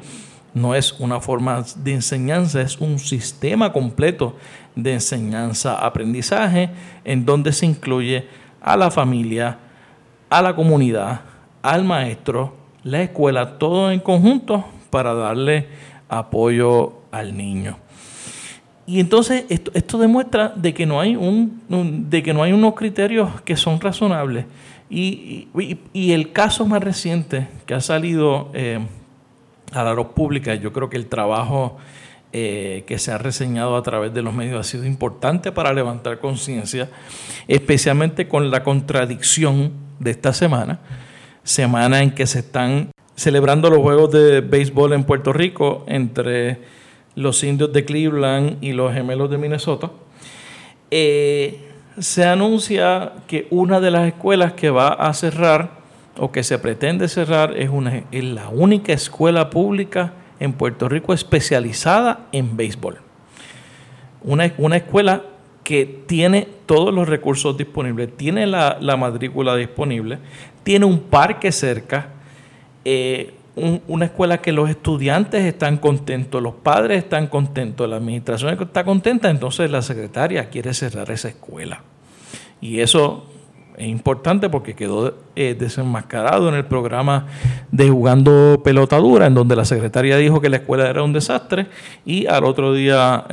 no 0.54 0.74
es 0.74 0.92
una 0.98 1.20
forma 1.20 1.64
de 1.76 1.94
enseñanza, 1.94 2.60
es 2.60 2.78
un 2.78 2.98
sistema 2.98 3.72
completo 3.72 4.36
de 4.74 4.94
enseñanza-aprendizaje 4.94 6.70
en 7.04 7.24
donde 7.24 7.52
se 7.52 7.66
incluye 7.66 8.26
a 8.60 8.76
la 8.76 8.90
familia, 8.90 9.58
a 10.30 10.42
la 10.42 10.54
comunidad, 10.54 11.20
al 11.62 11.84
maestro, 11.84 12.56
la 12.82 13.02
escuela, 13.02 13.58
todo 13.58 13.90
en 13.90 14.00
conjunto 14.00 14.64
para 14.90 15.14
darle 15.14 15.68
apoyo 16.08 16.97
al 17.10 17.36
niño. 17.36 17.78
Y 18.86 19.00
entonces 19.00 19.44
esto, 19.50 19.98
demuestra 19.98 20.52
de 20.56 20.72
que, 20.72 20.86
no 20.86 20.98
hay 20.98 21.14
un, 21.14 21.60
de 22.08 22.22
que 22.22 22.32
no 22.32 22.42
hay 22.42 22.52
unos 22.52 22.74
criterios 22.74 23.42
que 23.42 23.54
son 23.54 23.80
razonables. 23.80 24.46
Y, 24.88 25.48
el 25.94 26.32
caso 26.32 26.64
más 26.64 26.82
reciente 26.82 27.48
que 27.66 27.74
ha 27.74 27.82
salido 27.82 28.50
eh, 28.54 28.78
a 29.72 29.82
la 29.82 29.92
luz 29.92 30.06
pública, 30.14 30.54
yo 30.54 30.72
creo 30.72 30.88
que 30.88 30.96
el 30.96 31.06
trabajo 31.06 31.76
eh, 32.32 32.84
que 32.86 32.98
se 32.98 33.12
ha 33.12 33.18
reseñado 33.18 33.76
a 33.76 33.82
través 33.82 34.14
de 34.14 34.22
los 34.22 34.32
medios 34.32 34.58
ha 34.58 34.70
sido 34.70 34.86
importante 34.86 35.52
para 35.52 35.72
levantar 35.74 36.18
conciencia, 36.18 36.88
especialmente 37.46 38.26
con 38.26 38.50
la 38.50 38.62
contradicción 38.62 39.72
de 39.98 40.12
esta 40.12 40.32
semana, 40.32 40.80
semana 41.42 42.02
en 42.02 42.10
que 42.10 42.26
se 42.26 42.38
están 42.38 42.90
celebrando 43.16 43.68
los 43.68 43.80
Juegos 43.80 44.12
de 44.12 44.40
Béisbol 44.40 44.92
en 44.92 45.04
Puerto 45.04 45.32
Rico 45.32 45.84
entre 45.88 46.77
los 47.18 47.42
indios 47.42 47.72
de 47.72 47.84
Cleveland 47.84 48.62
y 48.62 48.72
los 48.72 48.94
gemelos 48.94 49.28
de 49.28 49.38
Minnesota. 49.38 49.90
Eh, 50.90 51.58
se 51.98 52.24
anuncia 52.24 53.12
que 53.26 53.48
una 53.50 53.80
de 53.80 53.90
las 53.90 54.06
escuelas 54.06 54.52
que 54.52 54.70
va 54.70 54.90
a 54.90 55.12
cerrar 55.14 55.78
o 56.16 56.30
que 56.30 56.44
se 56.44 56.60
pretende 56.60 57.08
cerrar 57.08 57.56
es, 57.56 57.70
la 58.12 58.48
única 58.50 58.92
escuela 58.92 59.50
pública 59.50 60.12
en 60.38 60.52
Puerto 60.52 60.88
Rico 60.88 61.12
especializada 61.12 62.26
en 62.30 62.56
béisbol. 62.56 62.98
Una, 64.22 64.52
una 64.56 64.76
escuela 64.76 65.22
que 65.64 66.04
tiene 66.06 66.46
todos 66.66 66.94
los 66.94 67.08
recursos 67.08 67.56
disponibles, 67.56 68.16
tiene 68.16 68.46
la, 68.46 68.78
matrícula 68.96 69.56
disponible, 69.56 70.18
tiene 70.62 70.86
un 70.86 71.00
parque 71.00 71.50
cerca, 71.50 72.10
eh, 72.84 73.34
una 73.86 74.04
escuela 74.04 74.38
que 74.38 74.52
los 74.52 74.70
estudiantes 74.70 75.44
están 75.44 75.78
contentos, 75.78 76.42
los 76.42 76.54
padres 76.54 77.04
están 77.04 77.26
contentos, 77.26 77.88
la 77.88 77.96
administración 77.96 78.56
está 78.60 78.84
contenta, 78.84 79.30
entonces 79.30 79.70
la 79.70 79.82
secretaria 79.82 80.48
quiere 80.48 80.74
cerrar 80.74 81.10
esa 81.10 81.28
escuela. 81.28 81.82
Y 82.60 82.80
eso 82.80 83.26
es 83.76 83.86
importante 83.86 84.50
porque 84.50 84.74
quedó 84.74 85.14
eh, 85.36 85.54
desenmascarado 85.58 86.48
en 86.48 86.56
el 86.56 86.64
programa 86.64 87.26
de 87.70 87.88
Jugando 87.88 88.60
Pelotadura, 88.64 89.26
en 89.26 89.34
donde 89.34 89.54
la 89.54 89.64
secretaria 89.64 90.16
dijo 90.16 90.40
que 90.40 90.48
la 90.48 90.56
escuela 90.56 90.88
era 90.88 91.02
un 91.02 91.12
desastre 91.12 91.68
y 92.04 92.26
al 92.26 92.44
otro 92.44 92.74
día 92.74 93.24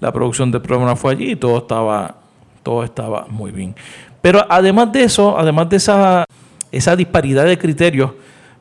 la 0.00 0.12
producción 0.12 0.50
del 0.50 0.62
programa 0.62 0.96
fue 0.96 1.12
allí 1.12 1.32
y 1.32 1.36
todo 1.36 1.58
estaba, 1.58 2.16
todo 2.62 2.84
estaba 2.84 3.26
muy 3.28 3.52
bien. 3.52 3.74
Pero 4.22 4.46
además 4.48 4.90
de 4.92 5.04
eso, 5.04 5.38
además 5.38 5.68
de 5.68 5.76
esa, 5.76 6.24
esa 6.72 6.96
disparidad 6.96 7.44
de 7.44 7.58
criterios 7.58 8.12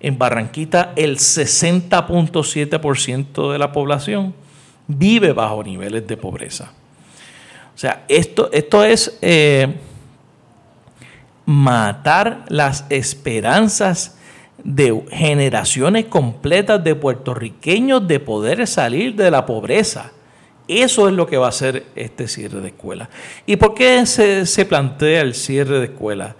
en 0.00 0.16
Barranquita 0.18 0.92
el 0.96 1.16
60.7% 1.16 3.52
de 3.52 3.58
la 3.58 3.72
población 3.72 4.34
vive 4.88 5.32
bajo 5.32 5.62
niveles 5.62 6.06
de 6.06 6.16
pobreza. 6.16 6.72
O 7.74 7.78
sea, 7.78 8.04
esto, 8.08 8.50
esto 8.52 8.84
es 8.84 9.16
eh, 9.22 9.74
matar 11.46 12.44
las 12.48 12.84
esperanzas 12.90 14.18
de 14.64 15.02
generaciones 15.10 16.06
completas 16.06 16.82
de 16.82 16.94
puertorriqueños 16.94 18.06
de 18.06 18.20
poder 18.20 18.66
salir 18.66 19.14
de 19.14 19.30
la 19.30 19.46
pobreza. 19.46 20.12
Eso 20.68 21.08
es 21.08 21.14
lo 21.14 21.26
que 21.26 21.36
va 21.36 21.46
a 21.46 21.50
hacer 21.50 21.86
este 21.96 22.28
cierre 22.28 22.60
de 22.60 22.68
escuela. 22.68 23.10
¿Y 23.46 23.56
por 23.56 23.74
qué 23.74 24.06
se, 24.06 24.46
se 24.46 24.64
plantea 24.64 25.20
el 25.20 25.34
cierre 25.34 25.80
de 25.80 25.86
escuela? 25.86 26.36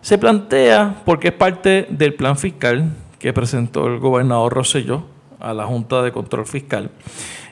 Se 0.00 0.18
plantea 0.18 1.02
porque 1.04 1.28
es 1.28 1.34
parte 1.34 1.86
del 1.90 2.14
plan 2.14 2.36
fiscal 2.36 2.90
que 3.18 3.32
presentó 3.32 3.86
el 3.86 3.98
gobernador 3.98 4.52
Rosselló 4.52 5.04
a 5.40 5.54
la 5.54 5.64
Junta 5.64 6.02
de 6.02 6.12
Control 6.12 6.46
Fiscal, 6.46 6.90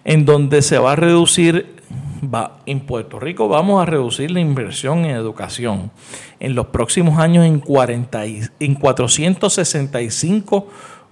en 0.05 0.25
donde 0.25 0.63
se 0.63 0.79
va 0.79 0.93
a 0.93 0.97
reducir, 0.97 1.82
va, 2.23 2.59
en 2.67 2.81
Puerto 2.81 3.19
Rico 3.19 3.49
vamos 3.49 3.83
a 3.83 3.87
reducir 3.87 4.31
la 4.31 4.41
inversión 4.41 5.05
en 5.05 5.17
educación 5.17 5.91
en 6.41 6.55
los 6.55 6.67
próximos 6.67 7.19
años 7.19 7.47
en, 7.47 7.61
40 7.61 8.25
en 8.25 8.75
465 8.75 10.69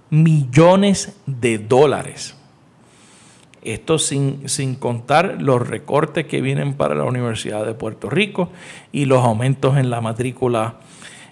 millones 0.09 1.17
de 1.25 1.57
dólares. 1.57 2.35
Esto 3.63 3.99
sin, 3.99 4.49
sin, 4.49 4.73
contar 4.73 5.37
los 5.39 5.67
recortes 5.67 6.25
que 6.25 6.41
vienen 6.41 6.73
para 6.73 6.95
la 6.95 7.03
Universidad 7.03 7.63
de 7.63 7.75
Puerto 7.75 8.09
Rico 8.09 8.49
y 8.91 9.05
los 9.05 9.23
aumentos 9.23 9.77
en 9.77 9.91
la 9.91 10.01
matrícula 10.01 10.77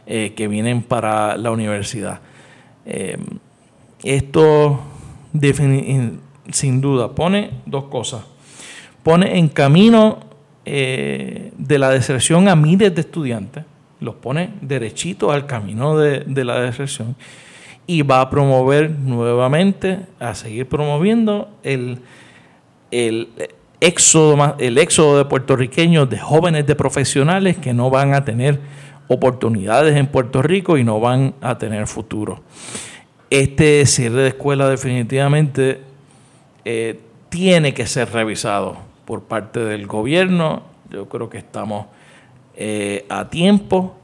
eh, 0.05 0.33
que 0.35 0.47
vienen 0.47 0.83
para 0.83 1.37
la 1.37 1.51
universidad. 1.51 2.21
Eh, 2.85 3.17
esto 4.03 4.79
sin 6.51 6.81
duda 6.81 7.13
pone 7.13 7.51
dos 7.65 7.85
cosas. 7.85 8.23
Pone 9.03 9.37
en 9.37 9.47
camino 9.47 10.19
eh, 10.65 11.51
de 11.57 11.79
la 11.79 11.89
deserción 11.89 12.47
a 12.47 12.55
miles 12.55 12.93
de 12.93 13.01
estudiantes, 13.01 13.63
los 13.99 14.15
pone 14.15 14.51
derechito 14.61 15.31
al 15.31 15.45
camino 15.45 15.97
de, 15.97 16.45
la 16.45 16.59
deserción 16.59 17.15
y 17.87 18.03
va 18.03 18.21
a 18.21 18.29
promover 18.29 18.91
nuevamente, 18.91 20.01
a 20.19 20.35
seguir 20.35 20.67
promoviendo 20.67 21.49
el, 21.63 21.99
el 22.91 23.29
éxodo, 23.79 24.55
el 24.59 24.77
éxodo 24.77 25.17
de 25.17 25.25
puertorriqueños, 25.25 26.09
de 26.09 26.19
jóvenes, 26.19 26.67
de 26.67 26.75
profesionales 26.75 27.57
que 27.57 27.73
no 27.73 27.89
van 27.89 28.13
a 28.13 28.23
tener 28.23 28.59
oportunidades 29.07 29.97
en 29.97 30.07
Puerto 30.07 30.41
Rico 30.41 30.77
y 30.77 30.83
no 30.83 30.99
van 30.99 31.33
a 31.41 31.57
tener 31.57 31.87
futuro. 31.87 32.41
Este 33.29 33.85
cierre 33.85 34.21
de 34.21 34.27
escuela 34.29 34.69
definitivamente 34.69 35.81
eh, 36.63 36.99
tiene 37.29 37.73
que 37.73 37.87
ser 37.87 38.11
revisado 38.11 38.88
por 39.09 39.23
parte 39.23 39.59
del 39.59 39.87
gobierno. 39.87 40.61
Yo 40.91 41.09
creo 41.09 41.31
que 41.31 41.39
estamos 41.39 41.87
eh, 42.55 43.07
a 43.09 43.31
tiempo 43.31 43.95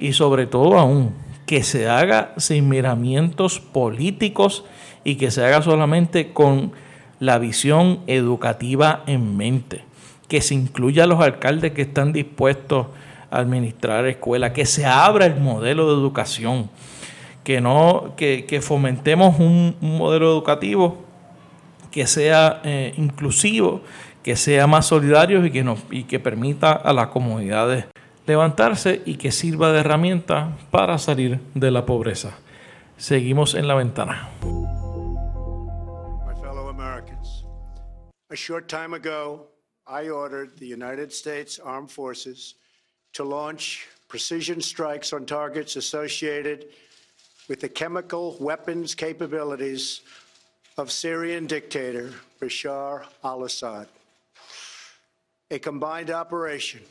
y 0.00 0.14
sobre 0.14 0.48
todo 0.48 0.80
aún 0.80 1.14
que 1.46 1.62
se 1.62 1.88
haga 1.88 2.32
sin 2.38 2.68
miramientos 2.68 3.60
políticos 3.60 4.64
y 5.04 5.14
que 5.14 5.30
se 5.30 5.44
haga 5.44 5.62
solamente 5.62 6.32
con 6.32 6.72
la 7.20 7.38
visión 7.38 8.00
educativa 8.08 9.04
en 9.06 9.36
mente, 9.36 9.84
que 10.26 10.40
se 10.40 10.54
incluya 10.54 11.04
a 11.04 11.06
los 11.06 11.20
alcaldes 11.20 11.70
que 11.70 11.82
están 11.82 12.12
dispuestos 12.12 12.88
administrar 13.30 14.06
escuelas, 14.06 14.50
que 14.50 14.66
se 14.66 14.86
abra 14.86 15.26
el 15.26 15.36
modelo 15.36 15.86
de 15.86 16.00
educación, 16.00 16.68
que, 17.44 17.60
no, 17.60 18.14
que, 18.16 18.60
fomentemos 18.60 19.38
un, 19.38 19.76
modelo 19.80 20.26
educativo 20.32 20.98
que 21.92 22.08
sea 22.08 22.60
eh, 22.64 22.92
inclusivo, 22.96 23.82
que 24.28 24.36
sea 24.36 24.66
más 24.66 24.84
solidario 24.84 25.42
y 25.46 25.50
que, 25.50 25.64
nos, 25.64 25.82
y 25.90 26.04
que 26.04 26.20
permita 26.20 26.72
a 26.72 26.92
las 26.92 27.06
comunidades 27.08 27.86
levantarse 28.26 29.00
y 29.06 29.16
que 29.16 29.32
sirva 29.32 29.72
de 29.72 29.80
herramienta 29.80 30.54
para 30.70 30.98
salir 30.98 31.40
de 31.54 31.70
la 31.70 31.86
pobreza. 31.86 32.38
Seguimos 32.98 33.54
en 33.54 33.66
la 33.66 33.74
ventana. 33.74 34.28
A 38.30 38.34
short 38.34 38.68
time 38.68 38.92
ago, 38.92 39.46
I 39.86 40.10
ordered 40.10 40.58
the 40.58 40.66
United 40.66 41.10
States 41.10 41.58
Armed 41.58 41.90
Forces 41.90 42.56
to 43.14 43.24
launch 43.24 43.88
precision 44.08 44.60
strikes 44.60 45.14
on 45.14 45.24
targets 45.24 45.76
associated 45.76 46.66
with 47.48 47.60
the 47.60 47.68
chemical 47.70 48.36
weapons 48.38 48.94
capabilities 48.94 50.02
of 50.76 50.90
Syrian 50.90 51.46
dictator 51.46 52.12
Bashar 52.38 53.06
al 53.24 53.44
Assad. 53.44 53.88
A 55.50 55.58
combined 55.58 56.10
operation 56.10 56.82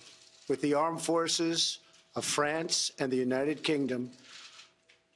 with 0.49 0.61
the 0.61 0.73
armed 0.73 1.01
forces 1.01 1.79
of 2.15 2.25
France 2.25 2.91
and 2.99 3.11
the 3.11 3.17
United 3.17 3.61
Kingdom 3.61 4.09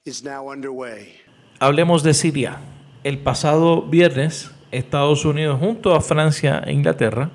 is 0.05 0.23
now 0.23 0.51
underway. 0.51 1.19
Hablemos 1.59 2.03
de 2.03 2.13
Siria. 2.13 2.59
El 3.03 3.17
pasado 3.17 3.81
viernes, 3.81 4.51
Estados 4.71 5.25
Unidos 5.25 5.59
junto 5.59 5.95
a 5.95 6.01
Francia 6.01 6.61
e 6.65 6.71
Inglaterra 6.71 7.31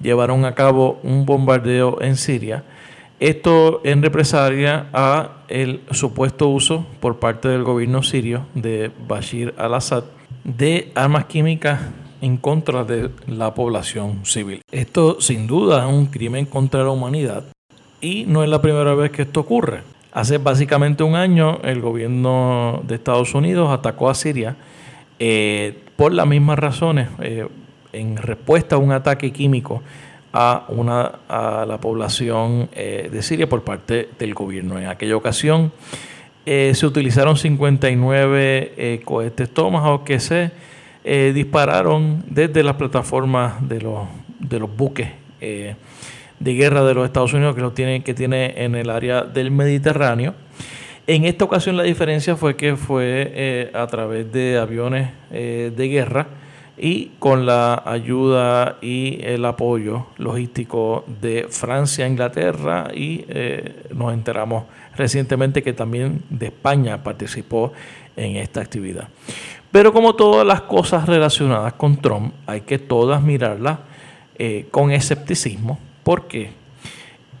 llevaron 0.00 0.44
a 0.44 0.54
cabo 0.54 1.00
un 1.02 1.24
bombardeo 1.24 2.02
en 2.02 2.16
Siria 2.16 2.64
Esto 3.20 3.82
en 3.84 4.02
represalia 4.02 4.88
a 4.94 5.44
el 5.48 5.82
supuesto 5.90 6.48
uso 6.48 6.86
por 7.00 7.18
parte 7.18 7.48
del 7.48 7.64
gobierno 7.64 8.02
sirio 8.02 8.46
de 8.54 8.90
Bashir 9.06 9.54
al-Assad 9.58 10.04
de 10.42 10.90
armas 10.94 11.26
químicas 11.26 11.80
en 12.20 12.36
contra 12.36 12.84
de 12.84 13.10
la 13.26 13.54
población 13.54 14.24
civil. 14.24 14.62
Esto 14.70 15.20
sin 15.20 15.46
duda 15.46 15.86
es 15.86 15.92
un 15.92 16.06
crimen 16.06 16.46
contra 16.46 16.82
la 16.82 16.90
humanidad 16.90 17.44
y 18.00 18.24
no 18.26 18.42
es 18.42 18.48
la 18.48 18.62
primera 18.62 18.94
vez 18.94 19.10
que 19.10 19.22
esto 19.22 19.40
ocurre. 19.40 19.82
Hace 20.12 20.38
básicamente 20.38 21.02
un 21.02 21.14
año 21.14 21.60
el 21.62 21.80
gobierno 21.80 22.82
de 22.86 22.96
Estados 22.96 23.34
Unidos 23.34 23.70
atacó 23.70 24.10
a 24.10 24.14
Siria 24.14 24.56
eh, 25.18 25.78
por 25.96 26.12
las 26.12 26.26
mismas 26.26 26.58
razones, 26.58 27.08
eh, 27.20 27.46
en 27.92 28.16
respuesta 28.16 28.76
a 28.76 28.78
un 28.78 28.92
ataque 28.92 29.32
químico 29.32 29.82
a, 30.32 30.64
una, 30.68 31.20
a 31.28 31.64
la 31.66 31.78
población 31.80 32.68
eh, 32.72 33.08
de 33.12 33.22
Siria 33.22 33.48
por 33.48 33.62
parte 33.62 34.08
del 34.18 34.34
gobierno. 34.34 34.78
En 34.78 34.86
aquella 34.86 35.16
ocasión 35.16 35.72
se 36.44 36.86
utilizaron 36.86 37.36
59 37.36 38.74
eh, 38.76 39.02
cohetes 39.04 39.50
Tomahawk 39.50 40.04
que 40.04 40.18
se 40.18 40.50
eh, 41.02 41.32
dispararon 41.34 42.22
desde 42.26 42.62
las 42.62 42.76
plataformas 42.76 43.66
de 43.66 43.80
los, 43.80 44.06
de 44.38 44.58
los 44.58 44.76
buques 44.76 45.08
eh, 45.40 45.74
de 46.38 46.54
guerra 46.54 46.84
de 46.84 46.92
los 46.92 47.06
Estados 47.06 47.32
Unidos 47.32 47.54
que, 47.54 47.62
lo 47.62 47.72
tiene, 47.72 48.02
que 48.02 48.12
tiene 48.12 48.64
en 48.64 48.74
el 48.74 48.90
área 48.90 49.22
del 49.22 49.50
Mediterráneo. 49.50 50.34
En 51.06 51.24
esta 51.24 51.46
ocasión 51.46 51.76
la 51.76 51.84
diferencia 51.84 52.36
fue 52.36 52.54
que 52.54 52.76
fue 52.76 53.32
eh, 53.34 53.70
a 53.74 53.86
través 53.86 54.30
de 54.30 54.58
aviones 54.58 55.08
de 55.30 55.88
guerra 55.88 56.26
y 56.76 57.12
con 57.18 57.46
la 57.46 57.82
ayuda 57.84 58.76
y 58.80 59.20
el 59.22 59.44
apoyo 59.44 60.06
logístico 60.18 61.04
de 61.20 61.46
Francia, 61.48 62.06
Inglaterra 62.06 62.88
y 62.94 63.24
nos 63.94 64.12
enteramos 64.12 64.64
recientemente 64.96 65.62
que 65.62 65.72
también 65.72 66.22
de 66.30 66.46
España 66.46 67.02
participó 67.02 67.72
en 68.16 68.36
esta 68.36 68.60
actividad. 68.60 69.08
Pero 69.72 69.92
como 69.92 70.14
todas 70.14 70.46
las 70.46 70.62
cosas 70.62 71.06
relacionadas 71.06 71.74
con 71.74 71.96
Trump, 71.96 72.34
hay 72.46 72.62
que 72.62 72.78
todas 72.78 73.22
mirarlas 73.22 73.78
eh, 74.36 74.66
con 74.70 74.90
escepticismo, 74.90 75.78
porque 76.02 76.50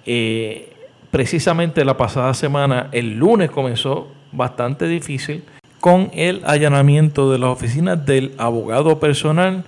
eh, 0.06 0.72
precisamente 1.10 1.84
la 1.84 1.96
pasada 1.96 2.32
semana, 2.34 2.88
el 2.92 3.16
lunes 3.16 3.50
comenzó 3.50 4.08
bastante 4.30 4.86
difícil 4.86 5.42
con 5.80 6.10
el 6.14 6.42
allanamiento 6.44 7.32
de 7.32 7.38
las 7.38 7.50
oficinas 7.50 8.04
del 8.06 8.32
abogado 8.38 9.00
personal 9.00 9.64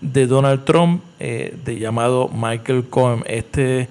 de 0.00 0.26
Donald 0.26 0.64
Trump, 0.64 1.02
eh, 1.20 1.56
de 1.64 1.78
llamado 1.78 2.28
Michael 2.34 2.86
Cohen. 2.90 3.22
Este 3.26 3.88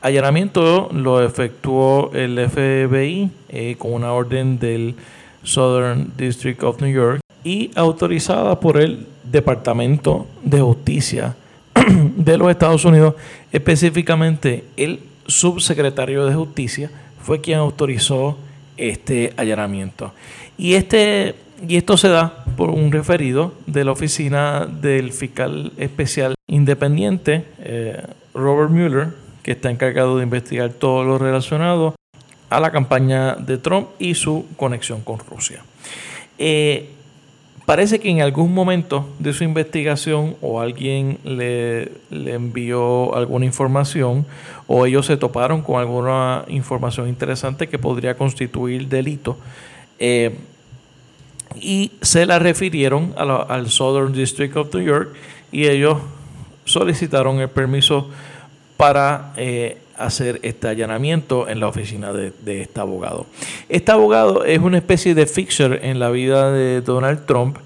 allanamiento 0.00 0.88
lo 0.92 1.22
efectuó 1.22 2.10
el 2.14 2.38
FBI 2.48 3.76
con 3.76 3.92
una 3.92 4.12
orden 4.12 4.58
del 4.58 4.94
Southern 5.42 6.12
District 6.16 6.62
of 6.62 6.80
New 6.80 6.90
York 6.90 7.23
y 7.44 7.70
autorizada 7.74 8.58
por 8.58 8.80
el 8.80 9.06
Departamento 9.22 10.26
de 10.42 10.60
Justicia 10.60 11.36
de 12.16 12.38
los 12.38 12.50
Estados 12.50 12.84
Unidos, 12.84 13.14
específicamente 13.52 14.64
el 14.76 15.00
subsecretario 15.26 16.26
de 16.26 16.34
Justicia 16.34 16.90
fue 17.22 17.40
quien 17.40 17.58
autorizó 17.58 18.38
este 18.76 19.32
allanamiento. 19.36 20.12
Y 20.58 20.74
este 20.74 21.36
y 21.66 21.76
esto 21.76 21.96
se 21.96 22.08
da 22.08 22.44
por 22.56 22.70
un 22.70 22.92
referido 22.92 23.54
de 23.66 23.84
la 23.84 23.92
oficina 23.92 24.66
del 24.66 25.12
fiscal 25.12 25.72
especial 25.76 26.34
independiente 26.46 27.44
eh, 27.60 28.02
Robert 28.34 28.70
Mueller, 28.70 29.14
que 29.42 29.52
está 29.52 29.70
encargado 29.70 30.18
de 30.18 30.24
investigar 30.24 30.70
todo 30.70 31.04
lo 31.04 31.18
relacionado 31.18 31.94
a 32.50 32.60
la 32.60 32.70
campaña 32.70 33.34
de 33.34 33.58
Trump 33.58 33.88
y 33.98 34.14
su 34.14 34.46
conexión 34.56 35.00
con 35.02 35.18
Rusia. 35.18 35.64
Eh, 36.38 36.90
parece 37.66 37.98
que 37.98 38.10
en 38.10 38.20
algún 38.20 38.52
momento 38.52 39.08
de 39.18 39.32
su 39.32 39.44
investigación 39.44 40.36
o 40.40 40.60
alguien 40.60 41.18
le, 41.24 41.92
envió 42.10 43.14
alguna 43.14 43.46
información 43.46 44.26
o 44.66 44.86
ellos 44.86 45.06
se 45.06 45.16
toparon 45.16 45.62
con 45.62 45.80
alguna 45.80 46.44
información 46.48 47.08
interesante 47.08 47.68
que 47.68 47.78
podría 47.78 48.16
constituir 48.16 48.88
delito 48.88 49.38
eh, 49.98 50.36
y 51.60 51.92
se 52.02 52.26
la 52.26 52.38
refirieron 52.38 53.14
al 53.16 53.70
Southern 53.70 54.12
District 54.12 54.56
of 54.56 54.74
New 54.74 54.82
York 54.84 55.14
y 55.52 55.66
ellos 55.66 55.98
solicitaron 56.64 57.40
el 57.40 57.48
permiso 57.48 58.10
para 58.76 59.32
eh, 59.36 59.78
hacer 59.98 60.40
este 60.42 60.68
allanamiento 60.68 61.48
en 61.48 61.60
la 61.60 61.68
oficina 61.68 62.12
de, 62.12 62.32
este 62.60 62.80
abogado. 62.80 63.26
Este 63.68 63.92
abogado 63.92 64.44
es 64.44 64.58
una 64.58 64.78
especie 64.78 65.14
de 65.14 65.26
fixer 65.26 65.80
en 65.82 65.98
la 65.98 66.10
vida 66.10 66.50
de 66.52 66.80
Donald 66.80 67.26
Trump. 67.26 67.58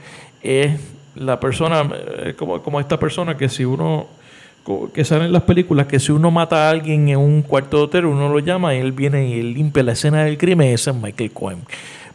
Es 0.43 0.79
la 1.15 1.41
persona, 1.41 1.89
eh, 2.25 2.35
como, 2.39 2.63
como 2.63 2.81
esta 2.81 2.99
persona 2.99 3.37
que 3.37 3.49
si 3.49 3.65
uno 3.65 4.07
que 4.93 5.05
sale 5.05 5.25
en 5.25 5.33
las 5.33 5.45
películas 5.45 5.87
que 5.87 5.99
si 5.99 6.13
uno 6.13 6.31
mata 6.31 6.67
a 6.67 6.71
alguien 6.71 7.09
en 7.09 7.19
un 7.19 7.43
cuarto 7.43 7.79
de 7.79 7.83
hotel, 7.85 8.05
uno 8.05 8.29
lo 8.29 8.39
llama 8.39 8.75
y 8.75 8.79
él 8.79 8.93
viene 8.93 9.27
y 9.27 9.43
limpia 9.43 9.83
la 9.83 9.93
escena 9.93 10.25
del 10.25 10.37
crimen, 10.37 10.69
ese 10.69 10.91
es 10.91 10.97
Michael 10.97 11.33
Cohen. 11.33 11.59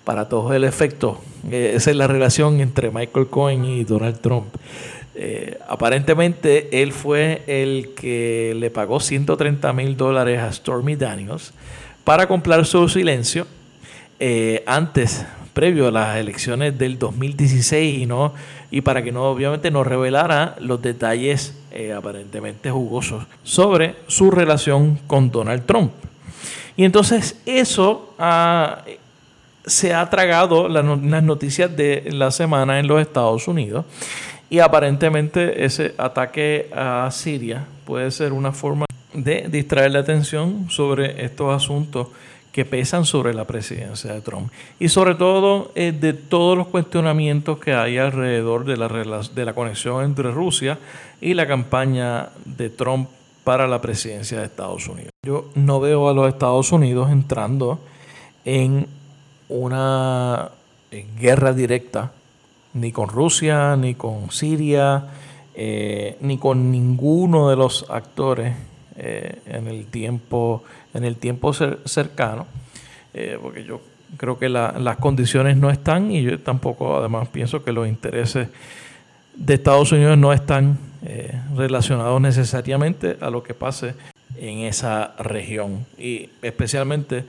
Para 0.04 0.30
todos 0.30 0.54
el 0.54 0.63
efecto, 0.63 1.19
eh, 1.49 1.73
esa 1.76 1.89
es 1.89 1.97
la 1.97 2.08
relación 2.08 2.60
entre 2.60 2.91
Michael 2.91 3.28
Cohen 3.28 3.65
y 3.65 3.84
Donald 3.86 4.19
Trump. 4.19 4.54
Eh, 5.15 5.60
aparentemente 5.67 6.82
él 6.82 6.91
fue 6.91 7.43
el 7.45 7.93
que 7.95 8.56
le 8.58 8.71
pagó 8.71 8.99
130 8.99 9.71
mil 9.73 9.95
dólares 9.95 10.39
a 10.39 10.52
Stormy 10.52 10.95
Daniels 10.95 11.54
para 12.04 12.28
comprar 12.28 12.65
su 12.65 12.89
silencio 12.89 13.45
eh, 14.19 14.63
antes, 14.65 15.23
previo 15.54 15.88
a 15.88 15.91
las 15.91 16.17
elecciones 16.17 16.80
del 16.80 16.97
2016 16.97 17.99
y 17.99 18.06
no 18.08 18.34
y 18.71 18.82
para 18.82 19.04
que 19.04 19.12
no 19.12 19.26
obviamente 19.26 19.69
no 19.69 19.84
revelara 19.84 20.56
los 20.60 20.82
detalles 20.82 21.56
eh, 21.71 21.93
aparentemente 21.93 22.71
jugosos 22.71 23.23
sobre 23.43 23.95
su 24.08 24.32
relación 24.32 24.99
con 25.06 25.30
Donald 25.30 25.67
Trump. 25.67 25.91
Y 26.76 26.86
entonces 26.86 27.39
eso 27.45 28.15
se 29.65 29.93
ha 29.93 30.10
tragado 30.10 30.67
las 30.67 30.84
noticias 31.23 31.78
de 31.78 32.10
la 32.12 32.32
semana 32.32 32.80
en 32.80 32.88
los 32.88 32.99
Estados 32.99 33.47
Unidos 33.47 33.86
y 34.53 34.59
aparentemente 34.59 35.65
ese 35.65 35.95
ataque 35.97 36.69
a 36.75 37.09
Siria 37.09 37.65
puede 37.85 38.11
ser 38.11 38.31
una 38.33 38.51
forma 38.51 38.85
de 39.11 39.47
distraer 39.49 39.89
la 39.89 40.01
atención 40.01 40.69
sobre 40.69 41.25
estos 41.25 41.55
asuntos 41.55 42.09
que 42.51 42.63
pesan 42.63 43.03
sobre 43.03 43.33
la 43.33 43.45
presidencia 43.45 44.13
de 44.13 44.21
Trump. 44.21 44.51
Y 44.79 44.89
sobre 44.89 45.15
todo 45.15 45.71
eh, 45.73 45.91
de 45.91 46.13
todos 46.13 46.55
los 46.55 46.67
cuestionamientos 46.67 47.57
que 47.57 47.73
hay 47.73 47.97
alrededor 47.97 48.63
de 48.63 48.77
la, 48.77 48.87
de 48.87 49.43
la 49.43 49.55
conexión 49.55 50.05
entre 50.05 50.29
Rusia 50.29 50.77
y 51.19 51.33
la 51.33 51.47
campaña 51.47 52.29
de 52.45 52.69
Trump 52.69 53.09
para 53.43 53.67
la 53.67 53.81
presidencia 53.81 54.37
de 54.37 54.45
Estados 54.45 54.87
Unidos. 54.87 55.09
Yo 55.25 55.49
no 55.55 55.79
veo 55.79 56.07
a 56.09 56.13
los 56.13 56.29
Estados 56.29 56.71
Unidos 56.71 57.09
entrando 57.09 57.79
en 58.45 58.85
una 59.49 60.51
guerra 61.19 61.53
directa 61.53 62.11
ni 62.73 62.91
con 62.91 63.09
Rusia, 63.09 63.75
ni 63.75 63.95
con 63.95 64.31
Siria, 64.31 65.05
eh, 65.55 66.17
ni 66.21 66.38
con 66.38 66.71
ninguno 66.71 67.49
de 67.49 67.55
los 67.55 67.86
actores 67.89 68.55
eh, 68.97 69.39
en 69.45 69.67
el 69.67 69.86
tiempo, 69.86 70.63
en 70.93 71.03
el 71.03 71.17
tiempo 71.17 71.53
cercano, 71.53 72.47
eh, 73.13 73.38
porque 73.39 73.63
yo 73.63 73.81
creo 74.17 74.39
que 74.39 74.49
las 74.49 74.97
condiciones 74.97 75.57
no 75.57 75.69
están 75.69 76.12
y 76.12 76.23
yo 76.23 76.39
tampoco 76.39 76.97
además 76.97 77.27
pienso 77.27 77.63
que 77.63 77.71
los 77.71 77.88
intereses 77.88 78.47
de 79.36 79.53
Estados 79.53 79.91
Unidos 79.91 80.17
no 80.17 80.33
están 80.33 80.77
relacionados 81.55 82.21
necesariamente 82.21 83.17
a 83.19 83.29
lo 83.29 83.43
que 83.43 83.53
pase 83.53 83.95
en 84.38 84.59
esa 84.59 85.15
región. 85.17 85.86
Y 85.97 86.29
especialmente 86.43 87.25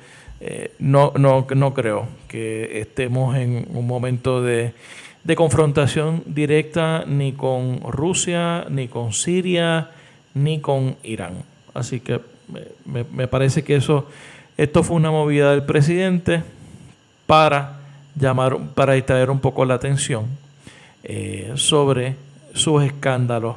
no, 0.79 1.13
no, 1.17 1.47
no 1.55 1.75
creo 1.75 2.07
que 2.29 2.81
estemos 2.81 3.37
en 3.37 3.67
un 3.71 3.87
momento 3.87 4.43
de 4.43 4.75
de 5.25 5.37
confrontación 5.37 6.23
directa 6.27 7.05
ni 7.07 7.33
con 7.33 7.81
Rusia, 7.81 8.67
ni 8.69 8.89
con 8.89 9.13
Siria, 9.13 9.91
ni 10.35 10.61
con 10.61 10.97
Irán. 11.03 11.43
Así 11.73 12.01
que 12.01 12.21
me, 12.85 13.27
parece 13.27 13.65
que 13.65 13.77
eso, 13.77 14.07
esto 14.59 14.83
fue 14.83 14.97
una 14.97 15.11
movida 15.11 15.51
del 15.51 15.65
presidente 15.65 16.43
para 17.27 17.81
llamar, 18.15 18.59
para 18.75 18.93
distraer 18.93 19.31
un 19.31 19.41
poco 19.41 19.65
la 19.65 19.75
atención 19.75 20.27
eh, 21.03 21.53
sobre 21.55 22.17
sus 22.53 22.85
escándalos 22.85 23.57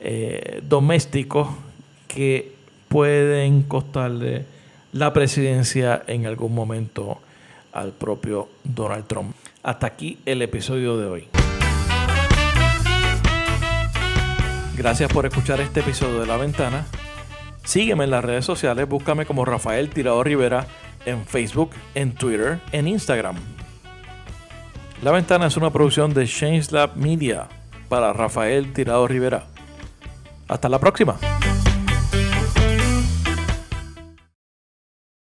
eh, 0.00 0.62
domésticos 0.68 1.48
que 2.06 2.52
pueden 2.88 3.62
costarle 3.62 4.44
la 4.92 5.12
presidencia 5.12 6.02
en 6.06 6.26
algún 6.26 6.54
momento 6.54 7.18
al 7.72 7.92
propio 7.92 8.48
Donald 8.64 9.06
Trump. 9.06 9.34
Hasta 9.62 9.86
aquí 9.86 10.18
el 10.24 10.42
episodio 10.42 10.96
de 10.96 11.06
hoy. 11.06 11.28
Gracias 14.76 15.12
por 15.12 15.26
escuchar 15.26 15.60
este 15.60 15.80
episodio 15.80 16.20
de 16.20 16.26
La 16.26 16.36
Ventana. 16.36 16.86
Sígueme 17.64 18.04
en 18.04 18.10
las 18.10 18.24
redes 18.24 18.44
sociales, 18.44 18.88
búscame 18.88 19.26
como 19.26 19.44
Rafael 19.44 19.90
Tirado 19.90 20.22
Rivera 20.22 20.66
en 21.04 21.26
Facebook, 21.26 21.70
en 21.94 22.14
Twitter, 22.14 22.60
en 22.72 22.88
Instagram. 22.88 23.36
La 25.02 25.12
Ventana 25.12 25.46
es 25.46 25.56
una 25.56 25.70
producción 25.70 26.14
de 26.14 26.26
Change 26.26 26.72
Lab 26.72 26.96
Media 26.96 27.48
para 27.88 28.12
Rafael 28.12 28.72
Tirado 28.72 29.06
Rivera. 29.06 29.46
Hasta 30.48 30.68
la 30.68 30.78
próxima. 30.78 31.18